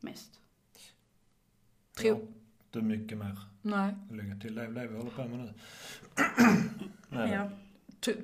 Mest. 0.00 0.40
Tror... 1.96 2.18
Ja, 2.18 2.26
det 2.70 2.78
är 2.78 2.82
mycket 2.82 3.18
mer. 3.18 3.38
Nej. 3.62 3.94
Lägga 4.10 4.36
till 4.36 4.54
det, 4.54 4.66
det 4.66 4.86
vi 4.86 4.96
håller 4.96 5.10
på 5.10 5.24
med 5.24 5.38
nu. 5.38 5.54
ja. 7.30 7.50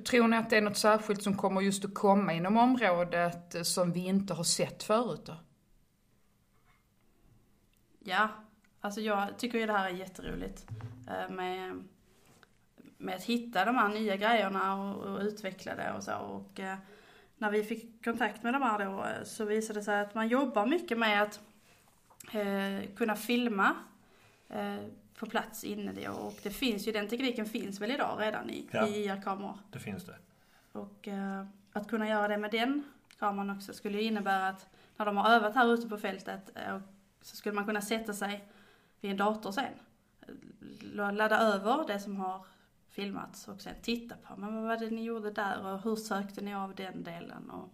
Tror 0.03 0.27
ni 0.27 0.37
att 0.37 0.49
det 0.49 0.57
är 0.57 0.61
något 0.61 0.77
särskilt 0.77 1.23
som 1.23 1.37
kommer 1.37 1.61
just 1.61 1.85
att 1.85 1.93
komma 1.93 2.33
inom 2.33 2.57
området 2.57 3.67
som 3.67 3.91
vi 3.91 3.99
inte 3.99 4.33
har 4.33 4.43
sett 4.43 4.83
förut 4.83 5.21
då? 5.25 5.35
Ja, 7.99 8.29
alltså 8.81 9.01
jag 9.01 9.37
tycker 9.37 9.59
ju 9.59 9.65
det 9.65 9.73
här 9.73 9.89
är 9.89 9.93
jätteroligt. 9.93 10.65
Eh, 11.07 11.35
med, 11.35 11.83
med 12.97 13.15
att 13.15 13.23
hitta 13.23 13.65
de 13.65 13.75
här 13.75 13.89
nya 13.89 14.15
grejerna 14.15 14.83
och, 14.83 15.03
och 15.03 15.19
utveckla 15.19 15.75
det 15.75 15.93
och 15.97 16.03
så. 16.03 16.15
Och, 16.15 16.59
eh, 16.59 16.77
när 17.37 17.51
vi 17.51 17.63
fick 17.63 18.03
kontakt 18.03 18.43
med 18.43 18.53
de 18.53 18.61
här 18.61 18.85
då 18.85 19.03
eh, 19.03 19.23
så 19.23 19.45
visade 19.45 19.79
det 19.79 19.83
sig 19.83 20.01
att 20.01 20.15
man 20.15 20.27
jobbar 20.27 20.65
mycket 20.65 20.97
med 20.97 21.21
att 21.21 21.39
eh, 22.31 22.95
kunna 22.95 23.15
filma 23.15 23.75
eh, 24.49 24.77
på 25.19 25.25
plats 25.25 25.63
inne 25.63 25.91
det 25.91 26.09
och 26.09 26.39
det 26.43 26.49
finns 26.49 26.87
ju, 26.87 26.91
den 26.91 27.07
tekniken 27.07 27.45
finns 27.45 27.81
väl 27.81 27.91
idag 27.91 28.17
redan 28.21 28.49
i, 28.49 28.69
ja, 28.71 28.87
i 28.87 29.05
IR-kameror. 29.05 29.57
det 29.71 29.79
finns 29.79 30.03
det. 30.05 30.15
Och 30.71 31.07
eh, 31.07 31.45
att 31.73 31.87
kunna 31.87 32.07
göra 32.07 32.27
det 32.27 32.37
med 32.37 32.51
den 32.51 32.83
kameran 33.19 33.49
också 33.49 33.73
skulle 33.73 34.01
innebära 34.01 34.47
att 34.47 34.67
när 34.97 35.05
de 35.05 35.17
har 35.17 35.29
övat 35.29 35.55
här 35.55 35.73
ute 35.73 35.89
på 35.89 35.97
fältet 35.97 36.51
eh, 36.55 36.79
så 37.21 37.35
skulle 37.35 37.55
man 37.55 37.65
kunna 37.65 37.81
sätta 37.81 38.13
sig 38.13 38.47
vid 39.01 39.11
en 39.11 39.17
dator 39.17 39.51
sen. 39.51 39.73
Ladda 40.81 41.37
över 41.37 41.87
det 41.87 41.99
som 41.99 42.17
har 42.17 42.45
filmats 42.89 43.47
och 43.47 43.61
sen 43.61 43.75
titta 43.81 44.15
på, 44.15 44.35
men 44.37 44.55
vad 44.55 44.63
var 44.63 44.77
det 44.77 44.89
ni 44.89 45.03
gjorde 45.03 45.31
där 45.31 45.65
och 45.65 45.83
hur 45.83 45.95
sökte 45.95 46.41
ni 46.41 46.55
av 46.55 46.75
den 46.75 47.03
delen 47.03 47.49
och, 47.49 47.69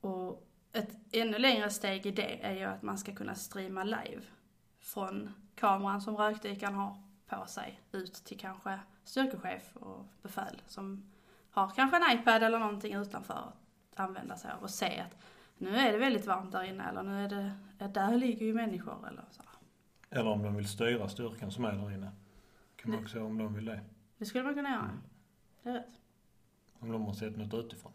och 0.00 0.47
ett 0.72 0.96
ännu 1.12 1.38
längre 1.38 1.70
steg 1.70 2.06
i 2.06 2.10
det 2.10 2.44
är 2.44 2.54
ju 2.54 2.64
att 2.64 2.82
man 2.82 2.98
ska 2.98 3.14
kunna 3.14 3.34
streama 3.34 3.84
live 3.84 4.22
från 4.80 5.30
kameran 5.54 6.00
som 6.00 6.16
rökdykaren 6.16 6.74
har 6.74 7.02
på 7.26 7.46
sig 7.46 7.80
ut 7.92 8.14
till 8.14 8.38
kanske 8.38 8.80
styrkechef 9.04 9.76
och 9.76 10.06
befäl 10.22 10.62
som 10.66 11.12
har 11.50 11.68
kanske 11.68 11.96
en 11.96 12.18
iPad 12.18 12.42
eller 12.42 12.58
någonting 12.58 12.94
utanför 12.94 13.34
att 13.34 14.00
använda 14.00 14.36
sig 14.36 14.50
av 14.50 14.62
och 14.62 14.70
se 14.70 15.00
att 15.00 15.16
nu 15.58 15.76
är 15.76 15.92
det 15.92 15.98
väldigt 15.98 16.26
varmt 16.26 16.52
där 16.52 16.62
inne 16.62 16.88
eller 16.88 17.02
nu 17.02 17.24
är 17.24 17.28
det, 17.28 17.88
där 17.88 18.16
ligger 18.16 18.46
ju 18.46 18.54
människor 18.54 19.08
eller 19.08 19.24
så. 19.30 19.42
Eller 20.10 20.30
om 20.30 20.42
de 20.42 20.56
vill 20.56 20.68
styra 20.68 21.08
styrkan 21.08 21.50
som 21.50 21.64
är 21.64 21.72
där 21.72 21.94
inne. 21.94 22.10
Kan 22.76 22.90
man 22.90 23.00
också 23.00 23.24
om 23.24 23.38
de 23.38 23.54
vill 23.54 23.64
det. 23.64 23.80
Det 24.18 24.26
skulle 24.26 24.44
man 24.44 24.54
kunna 24.54 24.70
göra. 24.70 24.80
Mm. 24.80 25.00
Det 25.62 25.70
är 25.70 25.74
rätt. 25.74 26.00
Om 26.78 26.92
de 26.92 27.02
har 27.02 27.12
sett 27.12 27.36
något 27.36 27.54
utifrån. 27.54 27.92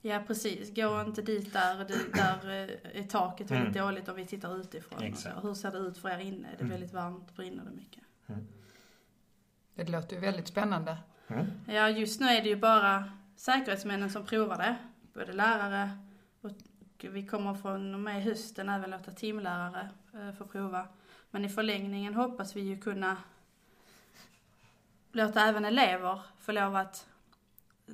Ja 0.00 0.22
precis, 0.26 0.74
gå 0.74 1.00
inte 1.00 1.22
dit 1.22 1.52
där, 1.52 1.84
där 2.14 2.50
är 2.94 3.02
taket 3.02 3.50
väldigt 3.50 3.76
mm. 3.76 3.86
dåligt 3.86 4.08
om 4.08 4.16
vi 4.16 4.26
tittar 4.26 4.60
utifrån. 4.60 5.02
Exakt. 5.02 5.44
Hur 5.44 5.54
ser 5.54 5.70
det 5.70 5.78
ut 5.78 5.98
för 5.98 6.08
er 6.08 6.18
inne? 6.18 6.48
Är 6.48 6.52
det 6.52 6.60
mm. 6.60 6.70
väldigt 6.70 6.92
varmt? 6.92 7.36
Brinner 7.36 7.64
det 7.64 7.70
mycket? 7.70 8.02
Mm. 8.26 8.46
Det 9.74 9.88
låter 9.88 10.16
ju 10.16 10.20
väldigt 10.20 10.48
spännande. 10.48 10.96
Mm. 11.28 11.46
Ja 11.66 11.88
just 11.88 12.20
nu 12.20 12.26
är 12.26 12.42
det 12.42 12.48
ju 12.48 12.56
bara 12.56 13.12
säkerhetsmännen 13.36 14.10
som 14.10 14.26
provar 14.26 14.56
det. 14.56 14.76
Både 15.14 15.32
lärare 15.32 15.98
och 16.40 16.50
vi 17.00 17.26
kommer 17.26 17.54
från 17.54 17.94
och 17.94 18.00
med 18.00 18.22
hösten 18.22 18.68
även 18.68 18.90
låta 18.90 19.10
timlärare 19.10 19.88
eh, 20.14 20.32
få 20.32 20.44
prova. 20.44 20.88
Men 21.30 21.44
i 21.44 21.48
förlängningen 21.48 22.14
hoppas 22.14 22.56
vi 22.56 22.60
ju 22.60 22.80
kunna 22.80 23.16
låta 25.12 25.40
även 25.40 25.64
elever 25.64 26.20
få 26.40 26.52
lov 26.52 26.76
att 26.76 27.06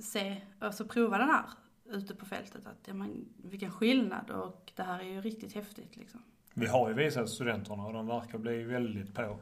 se, 0.01 0.43
alltså 0.59 0.85
prova 0.85 1.19
den 1.19 1.29
här 1.29 1.45
ute 1.85 2.15
på 2.15 2.27
fältet. 2.27 2.67
Att, 2.67 2.79
ja, 2.85 2.95
men, 2.95 3.29
vilken 3.37 3.71
skillnad 3.71 4.31
och 4.31 4.73
det 4.77 4.83
här 4.83 5.01
är 5.01 5.05
ju 5.05 5.21
riktigt 5.21 5.55
häftigt 5.55 5.97
liksom. 5.97 6.23
Vi 6.55 6.67
har 6.67 6.89
ju 6.89 6.95
visat 6.95 7.31
studenterna 7.31 7.87
och 7.87 7.93
de 7.93 8.07
verkar 8.07 8.39
bli 8.39 8.63
väldigt 8.63 9.15
på 9.15 9.39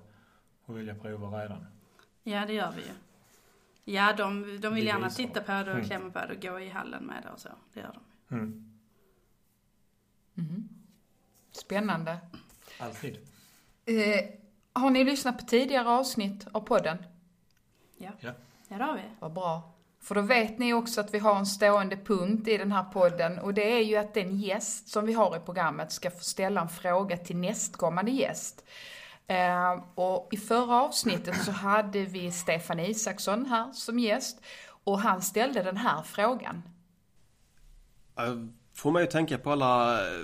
och 0.65 0.79
vilja 0.79 0.95
prova 0.95 1.43
redan. 1.43 1.67
Ja, 2.23 2.47
det 2.47 2.53
gör 2.53 2.73
vi 2.73 2.81
ju. 2.83 2.95
Ja, 3.85 4.13
de, 4.17 4.61
de 4.61 4.75
vill 4.75 4.87
gärna 4.87 5.11
titta 5.11 5.41
på 5.41 5.53
det 5.53 5.61
och 5.61 5.69
mm. 5.69 5.85
klämma 5.85 6.11
på 6.11 6.19
det 6.19 6.35
och 6.35 6.43
gå 6.43 6.61
i 6.61 6.69
hallen 6.69 7.05
med 7.05 7.23
det 7.23 7.31
och 7.31 7.41
så. 7.41 7.49
Det 7.73 7.81
gör 7.81 7.93
de. 8.29 8.35
Mm. 8.35 8.79
Mm. 10.37 10.69
Spännande. 11.51 12.19
Alltid. 12.79 13.19
Eh, 13.85 14.25
har 14.73 14.91
ni 14.91 15.05
lyssnat 15.05 15.39
på 15.39 15.45
tidigare 15.45 15.89
avsnitt 15.89 16.47
av 16.53 16.61
podden? 16.61 16.99
Ja. 17.97 18.11
Ja, 18.21 18.33
ja 18.69 18.79
det 18.79 18.85
har 18.85 18.95
vi. 18.95 19.03
Vad 19.21 19.33
bra. 19.33 19.75
För 20.03 20.15
då 20.15 20.21
vet 20.21 20.59
ni 20.59 20.75
också 20.75 21.01
att 21.01 21.15
vi 21.15 21.19
har 21.19 21.37
en 21.37 21.47
stående 21.47 21.97
punkt 21.97 22.49
i 22.49 22.57
den 22.57 22.73
här 22.73 22.83
podden 22.83 23.39
och 23.39 23.55
det 23.55 23.73
är 23.73 23.83
ju 23.83 23.97
att 23.97 24.15
den 24.15 24.39
gäst 24.39 24.89
som 24.89 25.07
vi 25.07 25.13
har 25.13 25.37
i 25.37 25.41
programmet 25.41 25.93
ska 25.93 26.11
få 26.11 26.21
ställa 26.21 26.61
en 26.61 26.69
fråga 26.69 27.17
till 27.17 27.37
nästkommande 27.37 28.11
gäst. 28.11 28.65
Eh, 29.27 29.85
och 29.95 30.29
i 30.33 30.37
förra 30.37 30.83
avsnittet 30.83 31.45
så 31.45 31.51
hade 31.51 32.05
vi 32.05 32.31
Stefan 32.31 32.81
Isaksson 32.81 33.47
här 33.47 33.73
som 33.73 33.99
gäst 33.99 34.41
och 34.85 35.01
han 35.01 35.23
ställde 35.23 35.63
den 35.63 35.77
här 35.77 36.03
frågan. 36.03 36.63
Får 38.75 38.91
mig 38.91 39.05
att 39.05 39.11
tänka 39.11 39.39
på 39.39 39.53
alla 39.53 40.01
eh, 40.01 40.21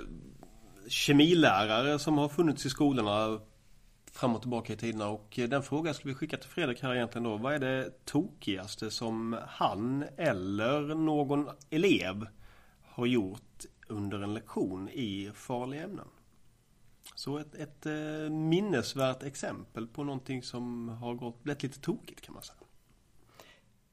kemilärare 0.87 1.99
som 1.99 2.17
har 2.17 2.29
funnits 2.29 2.65
i 2.65 2.69
skolorna 2.69 3.39
fram 4.19 4.35
och 4.35 4.41
tillbaka 4.41 4.73
i 4.73 4.75
tiderna 4.75 5.07
och 5.07 5.39
eh, 5.39 5.49
den 5.49 5.63
frågan 5.63 5.93
skulle 5.93 6.13
vi 6.13 6.17
skicka 6.17 6.37
till 6.37 6.49
Fredrik 6.49 6.83
här 6.83 6.95
egentligen 6.95 7.23
då. 7.23 7.37
Vad 7.37 7.53
är 7.53 7.59
det 7.59 8.05
tokigaste 8.05 8.91
som 8.91 9.37
han 9.47 10.05
eller 10.17 10.95
någon 10.95 11.49
elev 11.69 12.27
har 12.85 13.05
gjort 13.05 13.65
under 13.87 14.21
en 14.21 14.33
lektion 14.33 14.89
i 14.89 15.31
farliga 15.35 15.83
ämnen? 15.83 16.07
Så 17.15 17.37
ett, 17.37 17.55
ett 17.55 17.85
eh, 17.85 17.93
minnesvärt 18.29 19.23
exempel 19.23 19.87
på 19.87 20.03
någonting 20.03 20.43
som 20.43 20.89
har 20.89 21.13
gått, 21.13 21.43
blivit 21.43 21.63
lite 21.63 21.79
tokigt 21.79 22.21
kan 22.21 22.33
man 22.33 22.43
säga. 22.43 22.55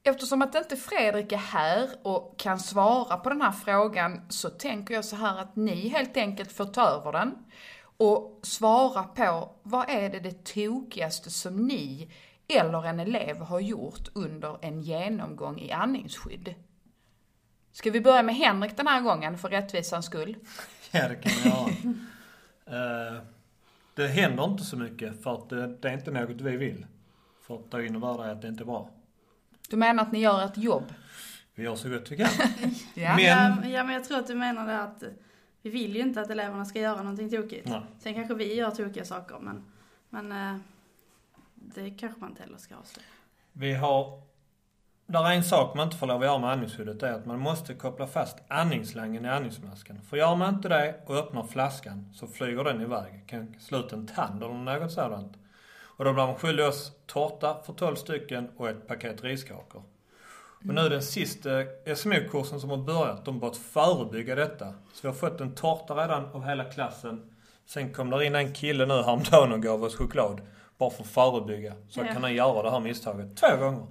Eftersom 0.02 0.42
att 0.42 0.54
inte 0.54 0.76
Fredrik 0.76 1.32
är 1.32 1.36
här 1.36 1.88
och 2.02 2.38
kan 2.38 2.58
svara 2.58 3.16
på 3.16 3.28
den 3.28 3.42
här 3.42 3.52
frågan 3.52 4.20
så 4.28 4.50
tänker 4.50 4.94
jag 4.94 5.04
så 5.04 5.16
här 5.16 5.38
att 5.38 5.56
ni 5.56 5.88
helt 5.88 6.16
enkelt 6.16 6.52
får 6.52 6.64
ta 6.64 6.88
över 6.88 7.12
den 7.12 7.34
och 7.96 8.40
svara 8.42 9.02
på 9.02 9.50
vad 9.62 9.90
är 9.90 10.10
det 10.10 10.20
det 10.20 10.44
tokigaste 10.44 11.30
som 11.30 11.56
ni 11.66 12.10
eller 12.48 12.86
en 12.86 13.00
elev 13.00 13.38
har 13.38 13.60
gjort 13.60 14.08
under 14.12 14.58
en 14.62 14.80
genomgång 14.80 15.58
i 15.58 15.72
andningsskydd. 15.72 16.54
Ska 17.72 17.90
vi 17.90 18.00
börja 18.00 18.22
med 18.22 18.34
Henrik 18.34 18.76
den 18.76 18.86
här 18.86 19.00
gången 19.00 19.38
för 19.38 19.48
rättvisans 19.48 20.06
skull? 20.06 20.36
Ja, 20.90 21.08
det 21.08 21.14
kan 21.14 21.32
vi 21.42 21.48
göra. 21.48 23.14
uh, 23.14 23.22
det 23.94 24.06
händer 24.08 24.44
inte 24.44 24.64
så 24.64 24.76
mycket 24.76 25.22
för 25.22 25.34
att 25.34 25.48
det, 25.80 25.88
är 25.88 25.92
inte 25.92 26.10
något 26.10 26.40
vi 26.40 26.56
vill. 26.56 26.86
För 27.42 27.54
att 27.54 27.70
det 27.70 27.86
innebär 27.86 28.18
det 28.18 28.32
att 28.32 28.42
det 28.42 28.48
inte 28.48 28.62
är 28.62 28.66
bra. 28.66 28.90
Du 29.68 29.76
menar 29.76 30.02
att 30.02 30.12
ni 30.12 30.18
gör 30.18 30.44
ett 30.44 30.56
jobb? 30.56 30.94
Vi 31.54 31.64
gör 31.64 31.76
så 31.76 31.88
gott 31.88 32.10
vi 32.10 32.16
kan. 32.16 32.28
ja. 32.94 33.16
Men... 33.16 33.20
Ja, 33.22 33.68
ja, 33.68 33.84
men 33.84 33.94
jag 33.94 34.04
tror 34.04 34.18
att 34.18 34.26
du 34.26 34.34
menar 34.34 34.66
det 34.66 34.80
att 34.80 35.02
vi 35.66 35.72
vill 35.72 35.96
ju 35.96 36.02
inte 36.02 36.20
att 36.20 36.30
eleverna 36.30 36.64
ska 36.64 36.80
göra 36.80 36.96
någonting 36.96 37.30
tokigt. 37.30 37.68
Nej. 37.68 37.80
Sen 37.98 38.14
kanske 38.14 38.34
vi 38.34 38.54
gör 38.54 38.70
tokiga 38.70 39.04
saker 39.04 39.38
men, 39.40 39.64
men 40.10 40.32
eh, 40.32 40.60
det 41.54 41.90
kanske 41.90 42.20
man 42.20 42.30
inte 42.30 42.42
heller 42.42 42.58
ska 42.58 42.76
avslöja. 42.76 43.06
Vi 43.52 43.74
har... 43.74 44.22
Där 45.06 45.24
är 45.24 45.32
en 45.32 45.44
sak 45.44 45.74
man 45.76 45.86
inte 45.86 45.96
får 45.96 46.06
lov 46.06 46.20
att 46.20 46.26
göra 46.26 46.38
med 46.38 46.50
andningsskyddet. 46.50 47.00
Det 47.00 47.08
är 47.08 47.12
att 47.12 47.26
man 47.26 47.40
måste 47.40 47.74
koppla 47.74 48.06
fast 48.06 48.36
andningsslangen 48.48 49.24
i 49.24 49.28
andningsmasken. 49.28 50.02
För 50.02 50.16
gör 50.16 50.36
man 50.36 50.54
inte 50.54 50.68
det 50.68 50.94
och 51.06 51.16
öppnar 51.16 51.42
flaskan 51.42 52.10
så 52.14 52.26
flyger 52.26 52.64
den 52.64 52.80
iväg. 52.80 53.24
Kan 53.26 53.54
slå 53.60 53.78
ut 53.78 53.92
en 53.92 54.06
tand 54.06 54.42
eller 54.42 54.54
något 54.54 54.92
sådant. 54.92 55.36
Och 55.96 56.04
då 56.04 56.12
blir 56.12 56.26
man 56.26 56.34
skyldig 56.34 56.66
oss 56.66 56.92
tårta 57.06 57.62
för 57.62 57.72
12 57.72 57.94
stycken 57.94 58.50
och 58.56 58.68
ett 58.68 58.88
paket 58.88 59.24
riskakor. 59.24 59.82
Och 60.68 60.74
nu 60.74 60.88
den 60.88 61.02
sista 61.02 61.50
SMO-kursen 61.96 62.60
som 62.60 62.70
har 62.70 62.76
börjat, 62.76 63.24
de 63.24 63.34
har 63.34 63.40
börjat 63.40 63.56
förebygga 63.56 64.34
detta. 64.34 64.66
Så 64.92 65.02
vi 65.02 65.08
har 65.08 65.14
fått 65.14 65.40
en 65.40 65.54
tårta 65.54 65.94
redan 65.94 66.24
av 66.32 66.44
hela 66.44 66.64
klassen 66.64 67.32
Sen 67.68 67.92
kom 67.92 68.10
det 68.10 68.24
in 68.26 68.34
en 68.34 68.52
kille 68.54 68.86
nu 68.86 68.94
häromdagen 68.94 69.52
och 69.52 69.62
gav 69.62 69.84
oss 69.84 69.96
choklad. 69.96 70.40
Bara 70.78 70.90
för 70.90 71.02
att 71.02 71.08
förebygga. 71.08 71.72
Så 71.88 72.00
Ja. 72.00 72.12
kan 72.12 72.22
han 72.22 72.34
göra 72.34 72.62
det 72.62 72.70
här 72.70 72.80
misstaget 72.80 73.36
två 73.36 73.56
gånger. 73.56 73.86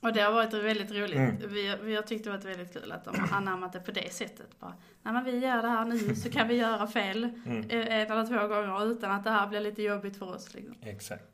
Och 0.00 0.12
det 0.12 0.20
har 0.20 0.32
varit 0.32 0.54
väldigt 0.54 0.90
roligt. 0.90 1.16
Mm. 1.16 1.36
Vi, 1.48 1.76
vi 1.82 1.96
har 1.96 2.02
tyckt 2.02 2.24
det 2.24 2.30
varit 2.30 2.44
väldigt 2.44 2.72
kul 2.72 2.92
att 2.92 3.04
de 3.04 3.18
har 3.20 3.36
anammat 3.38 3.72
det 3.72 3.80
på 3.80 3.90
det 3.90 4.12
sättet. 4.12 4.60
Bara, 4.60 4.74
Nej 5.02 5.12
men 5.14 5.24
vi 5.24 5.38
gör 5.38 5.62
det 5.62 5.68
här 5.68 5.84
nu 5.84 6.14
så 6.14 6.30
kan 6.30 6.48
vi 6.48 6.54
göra 6.54 6.86
fel 6.86 7.24
Mm. 7.46 7.70
eh, 7.70 8.00
en 8.00 8.10
eller 8.12 8.26
två 8.26 8.48
gånger 8.48 8.86
utan 8.92 9.10
att 9.10 9.24
det 9.24 9.30
här 9.30 9.46
blir 9.46 9.60
lite 9.60 9.82
jobbigt 9.82 10.16
för 10.16 10.34
oss. 10.34 10.54
Liksom. 10.54 10.74
Exakt. 10.82 11.24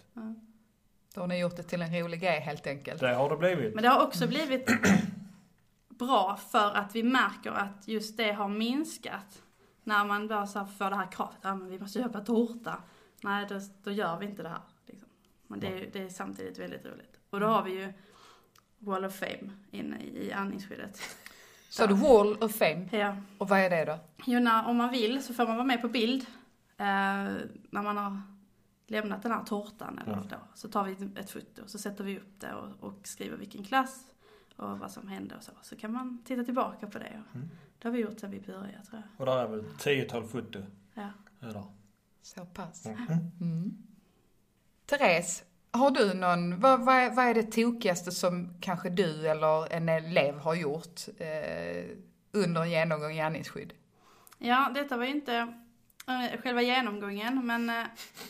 Då 1.16 1.22
har 1.22 1.26
ni 1.26 1.38
gjort 1.38 1.56
det 1.56 1.62
till 1.62 1.82
en 1.82 2.02
rolig 2.02 2.20
grej 2.20 2.40
helt 2.40 2.66
enkelt. 2.66 3.00
Det 3.00 3.14
har 3.14 3.30
det 3.30 3.36
blivit. 3.36 3.74
Men 3.74 3.82
det 3.82 3.88
har 3.88 4.06
också 4.06 4.26
blivit 4.26 4.70
bra 5.88 6.38
för 6.50 6.76
att 6.76 6.94
vi 6.94 7.02
märker 7.02 7.50
att 7.50 7.88
just 7.88 8.16
det 8.16 8.32
har 8.32 8.48
minskat. 8.48 9.42
När 9.84 10.04
man 10.04 10.28
bara 10.28 10.46
så 10.46 10.66
får 10.78 10.90
det 10.90 10.96
här 10.96 11.12
kravet, 11.12 11.36
ja 11.42 11.54
men 11.54 11.68
vi 11.68 11.78
måste 11.78 12.02
köpa 12.02 12.20
tårta. 12.20 12.82
Nej, 13.22 13.46
då, 13.48 13.60
då 13.82 13.90
gör 13.90 14.18
vi 14.18 14.26
inte 14.26 14.42
det 14.42 14.48
här. 14.48 14.60
Liksom. 14.86 15.08
Men 15.46 15.60
det 15.60 15.66
är, 15.66 15.90
det 15.92 16.02
är 16.02 16.08
samtidigt 16.08 16.58
väldigt 16.58 16.86
roligt. 16.86 17.20
Och 17.30 17.40
då 17.40 17.46
har 17.46 17.62
vi 17.62 17.70
ju 17.70 17.92
Wall 18.78 19.04
of 19.04 19.14
Fame 19.14 19.50
inne 19.70 20.00
i, 20.00 20.26
i 20.26 20.32
andningsskyddet. 20.32 21.00
Så 21.68 21.86
du 21.86 21.94
Wall 21.94 22.36
of 22.42 22.56
Fame. 22.56 22.88
Ja. 22.92 23.16
Och 23.38 23.48
vad 23.48 23.58
är 23.58 23.70
det 23.70 23.84
då? 23.84 23.98
Jo, 24.26 24.40
när, 24.40 24.66
om 24.66 24.76
man 24.76 24.90
vill 24.90 25.22
så 25.22 25.34
får 25.34 25.46
man 25.46 25.56
vara 25.56 25.66
med 25.66 25.80
på 25.80 25.88
bild. 25.88 26.22
Eh, 26.76 26.86
när 27.70 27.82
man 27.82 27.96
har 27.96 28.35
lämnat 28.86 29.22
den 29.22 29.32
här 29.32 29.44
tårtan 29.44 29.98
eller 29.98 30.12
Ja. 30.16 30.22
då, 30.30 30.36
så 30.54 30.68
tar 30.68 30.84
vi 30.84 30.96
ett 31.20 31.30
foto 31.30 31.62
och 31.62 31.70
så 31.70 31.78
sätter 31.78 32.04
vi 32.04 32.18
upp 32.18 32.40
det 32.40 32.54
och, 32.54 32.84
och 32.88 33.00
skriver 33.06 33.36
vilken 33.36 33.64
klass 33.64 34.04
och 34.56 34.78
vad 34.78 34.90
som 34.90 35.08
hände 35.08 35.34
och 35.36 35.42
så. 35.42 35.52
Så 35.62 35.76
kan 35.76 35.92
man 35.92 36.22
titta 36.24 36.44
tillbaka 36.44 36.86
på 36.86 36.98
det. 36.98 37.22
Mm. 37.34 37.48
Det 37.78 37.88
har 37.88 37.92
vi 37.92 38.00
gjort 38.00 38.20
sedan 38.20 38.30
vi 38.30 38.40
började 38.40 38.84
tror 38.84 39.02
jag. 39.02 39.20
Och 39.20 39.26
där 39.26 39.38
är 39.44 39.48
väl 39.48 39.64
tiotal 39.78 40.24
foto. 40.24 40.62
Ja. 40.94 41.10
Där. 41.40 41.62
Så 42.22 42.44
pass. 42.44 42.86
Mm. 42.86 43.06
Mm. 43.40 43.76
Therese, 44.86 45.44
har 45.70 45.90
du 45.90 46.14
någon, 46.14 46.60
vad, 46.60 46.84
vad, 46.84 46.94
är, 46.94 47.10
vad 47.10 47.24
är 47.24 47.34
det 47.34 47.42
tokigaste 47.52 48.12
som 48.12 48.54
kanske 48.60 48.90
du 48.90 49.28
eller 49.28 49.72
en 49.72 49.88
elev 49.88 50.38
har 50.38 50.54
gjort 50.54 51.00
eh, 51.18 51.84
under 52.32 52.62
en 52.62 52.70
genomgång 52.70 53.12
i 53.12 53.20
andningsskydd? 53.20 53.72
Ja, 54.38 54.70
detta 54.74 54.96
var 54.96 55.04
ju 55.04 55.10
inte 55.10 55.62
själva 56.42 56.62
genomgången 56.62 57.46
men 57.46 57.70
eh, 57.70 57.86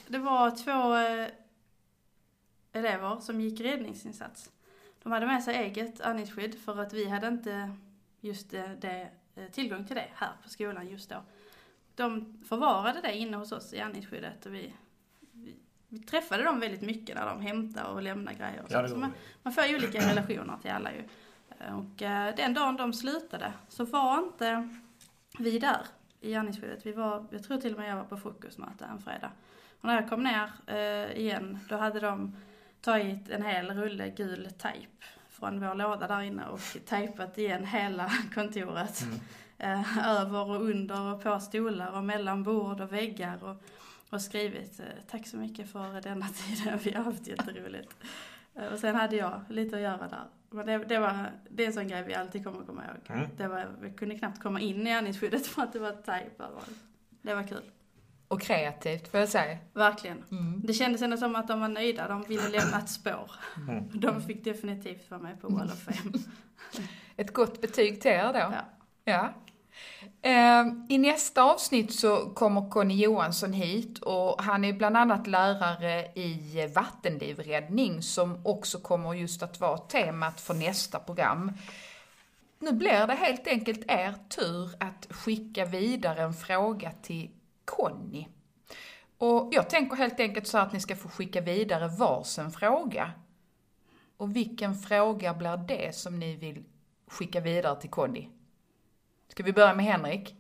det 0.08 0.18
var 0.18 0.50
två 0.50 0.96
eh, 0.96 1.28
elever 2.72 3.20
som 3.20 3.40
gick 3.40 3.60
räddningsinsats. 3.60 4.50
De 5.02 5.12
hade 5.12 5.26
med 5.26 5.42
sig 5.44 5.56
eget 5.56 6.00
andningsskydd 6.00 6.54
för 6.60 6.80
att 6.80 6.92
vi 6.92 7.08
hade 7.08 7.28
inte 7.28 7.70
just 8.20 8.50
det, 8.50 9.08
eh, 9.34 9.46
tillgång 9.52 9.84
till 9.86 9.96
det 9.96 10.08
här 10.14 10.30
på 10.42 10.48
skolan 10.48 10.88
just 10.88 11.10
då. 11.10 11.22
De 11.94 12.38
förvarade 12.48 13.00
det 13.00 13.16
inne 13.16 13.36
hos 13.36 13.52
oss 13.52 13.72
i 13.72 13.80
andningsskyddet 13.80 14.46
och 14.46 14.54
vi, 14.54 14.72
vi, 15.32 15.56
vi 15.88 15.98
träffade 15.98 16.42
dem 16.42 16.60
väldigt 16.60 16.82
mycket 16.82 17.16
när 17.16 17.26
de 17.26 17.40
hämtade 17.40 17.88
och 17.88 18.02
lämnade 18.02 18.36
grejer. 18.36 18.62
Och 18.62 18.70
Ja, 18.70 18.88
så. 18.88 18.96
Man, 18.96 19.12
man 19.42 19.52
får 19.52 19.64
ju 19.64 19.76
olika 19.76 20.10
relationer 20.10 20.58
till 20.62 20.70
alla 20.70 20.92
ju. 20.92 21.04
Eh, 21.58 21.78
Och 21.78 22.02
eh, 22.02 22.34
den 22.34 22.54
dagen 22.54 22.76
de 22.76 22.92
slutade 22.92 23.52
så 23.68 23.84
var 23.84 24.18
inte 24.18 24.68
vi 25.38 25.58
där 25.58 25.80
i 26.26 26.34
andningsskyddet. 26.34 26.86
Vi 26.86 26.92
var, 26.92 27.26
jag 27.30 27.42
tror 27.42 27.58
till 27.58 27.72
och 27.72 27.78
med 27.78 27.90
jag 27.90 27.96
var 27.96 28.04
på 28.04 28.16
frukostmöte 28.16 28.84
en 28.84 28.98
fredag. 28.98 29.30
Och 29.80 29.84
när 29.84 29.94
jag 29.94 30.08
kom 30.08 30.22
ner 30.22 30.50
eh, 30.66 31.18
igen, 31.20 31.58
då 31.68 31.76
hade 31.76 32.00
de 32.00 32.36
tagit 32.80 33.30
en 33.30 33.42
hel 33.42 33.70
rulle 33.70 34.08
gul 34.10 34.48
tejp 34.58 35.04
från 35.30 35.60
vår 35.60 35.74
låda 35.74 36.06
där 36.06 36.20
inne 36.20 36.46
och 36.46 36.60
tejpat 36.86 37.38
igen 37.38 37.66
hela 37.66 38.10
kontoret. 38.34 39.02
Mm. 39.02 39.18
Eh, 39.58 40.08
över 40.08 40.50
och 40.50 40.62
under 40.62 41.12
och 41.12 41.22
på 41.22 41.40
stolar 41.40 41.90
och 41.90 42.04
mellan 42.04 42.42
bord 42.42 42.80
och 42.80 42.92
väggar 42.92 43.44
och, 43.44 43.62
och 44.10 44.22
skrivit 44.22 44.80
eh, 44.80 44.86
tack 45.10 45.26
så 45.26 45.36
mycket 45.36 45.72
för 45.72 46.00
denna 46.00 46.28
tiden, 46.28 46.78
vi 46.82 46.92
har 46.92 47.04
haft 47.04 47.26
jätteroligt. 47.26 47.96
Eh, 48.56 48.66
och 48.72 48.78
sen 48.78 48.94
hade 48.94 49.16
jag 49.16 49.40
lite 49.48 49.76
att 49.76 49.82
göra 49.82 50.08
där. 50.08 50.24
Men 50.50 50.66
det, 50.66 50.78
det, 50.78 50.98
var, 50.98 51.30
det 51.50 51.62
är 51.62 51.66
en 51.66 51.72
sån 51.72 51.88
grej 51.88 52.04
vi 52.06 52.14
alltid 52.14 52.44
kommer 52.44 52.60
att 52.60 52.66
komma 52.66 52.84
ihåg. 52.84 53.16
Mm. 53.18 53.30
Det 53.36 53.48
var, 53.48 53.68
vi 53.80 53.90
kunde 53.90 54.18
knappt 54.18 54.42
komma 54.42 54.60
in 54.60 54.86
i 54.86 54.92
andningsskyddet 54.92 55.46
för 55.46 55.62
att 55.62 55.72
det 55.72 55.78
var 55.78 55.92
tejp 55.92 56.42
överallt. 56.42 56.70
Det 57.22 57.34
var 57.34 57.42
kul. 57.42 57.62
Och 58.28 58.40
kreativt 58.40 59.08
får 59.08 59.20
jag 59.20 59.28
säga. 59.28 59.58
Verkligen. 59.72 60.24
Mm. 60.30 60.62
Det 60.64 60.72
kändes 60.72 61.02
ändå 61.02 61.16
som 61.16 61.36
att 61.36 61.48
de 61.48 61.60
var 61.60 61.68
nöjda. 61.68 62.08
De 62.08 62.22
ville 62.22 62.48
lämna 62.48 62.78
ett 62.78 62.88
spår. 62.88 63.30
Mm. 63.68 63.84
De 64.00 64.22
fick 64.22 64.44
definitivt 64.44 65.10
vara 65.10 65.20
med 65.20 65.40
på 65.40 65.48
Wall 65.48 65.66
of 65.66 65.82
Fame. 65.82 66.18
Ett 67.16 67.32
gott 67.32 67.60
betyg 67.60 68.00
till 68.00 68.10
er 68.10 68.32
då. 68.32 68.38
Ja. 68.38 68.64
Ja. 69.04 69.34
Ehm, 70.22 70.86
I 70.88 70.98
nästa 70.98 71.42
avsnitt 71.42 71.92
så 71.92 72.30
kommer 72.30 72.70
Conny 72.70 72.94
Johansson 72.94 73.52
hit 73.52 73.98
och 73.98 74.42
han 74.42 74.64
är 74.64 74.72
bland 74.72 74.96
annat 74.96 75.26
lärare 75.26 76.06
i 76.14 76.66
vattenlivräddning 76.74 78.02
som 78.02 78.46
också 78.46 78.78
kommer 78.78 79.14
just 79.14 79.42
att 79.42 79.60
vara 79.60 79.78
temat 79.78 80.40
för 80.40 80.54
nästa 80.54 80.98
program. 80.98 81.52
Nu 82.58 82.72
blir 82.72 83.06
det 83.06 83.14
helt 83.14 83.46
enkelt 83.46 83.84
er 83.88 84.14
tur 84.28 84.70
att 84.80 85.06
skicka 85.10 85.64
vidare 85.64 86.22
en 86.22 86.34
fråga 86.34 86.92
till 87.02 87.30
Conny. 87.64 88.26
Och 89.18 89.48
jag 89.52 89.70
tänker 89.70 89.96
helt 89.96 90.20
enkelt 90.20 90.46
så 90.46 90.58
att 90.58 90.72
ni 90.72 90.80
ska 90.80 90.96
få 90.96 91.08
skicka 91.08 91.40
vidare 91.40 91.88
varsin 91.88 92.50
fråga. 92.50 93.12
Och 94.16 94.36
vilken 94.36 94.74
fråga 94.74 95.34
blir 95.34 95.56
det 95.56 95.96
som 95.96 96.18
ni 96.18 96.36
vill 96.36 96.64
skicka 97.06 97.40
vidare 97.40 97.80
till 97.80 97.90
Conny? 97.90 98.28
Ska 99.36 99.42
vi 99.42 99.52
börja 99.52 99.74
med 99.74 99.84
Henrik? 99.84 100.36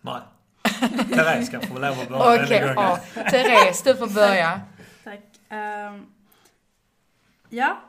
Nej. 0.00 0.20
Therese 1.14 1.48
kan 1.50 1.60
få 1.62 1.78
lov 1.78 2.00
att 2.00 2.08
börja 2.08 2.44
Okej, 2.44 2.60
gången. 2.60 2.74
ja. 2.76 2.98
Therese, 3.14 3.82
du 3.82 3.96
får 3.96 4.14
börja. 4.14 4.60
Tack. 5.04 5.20
Ehm, 5.48 6.06
ja, 7.48 7.80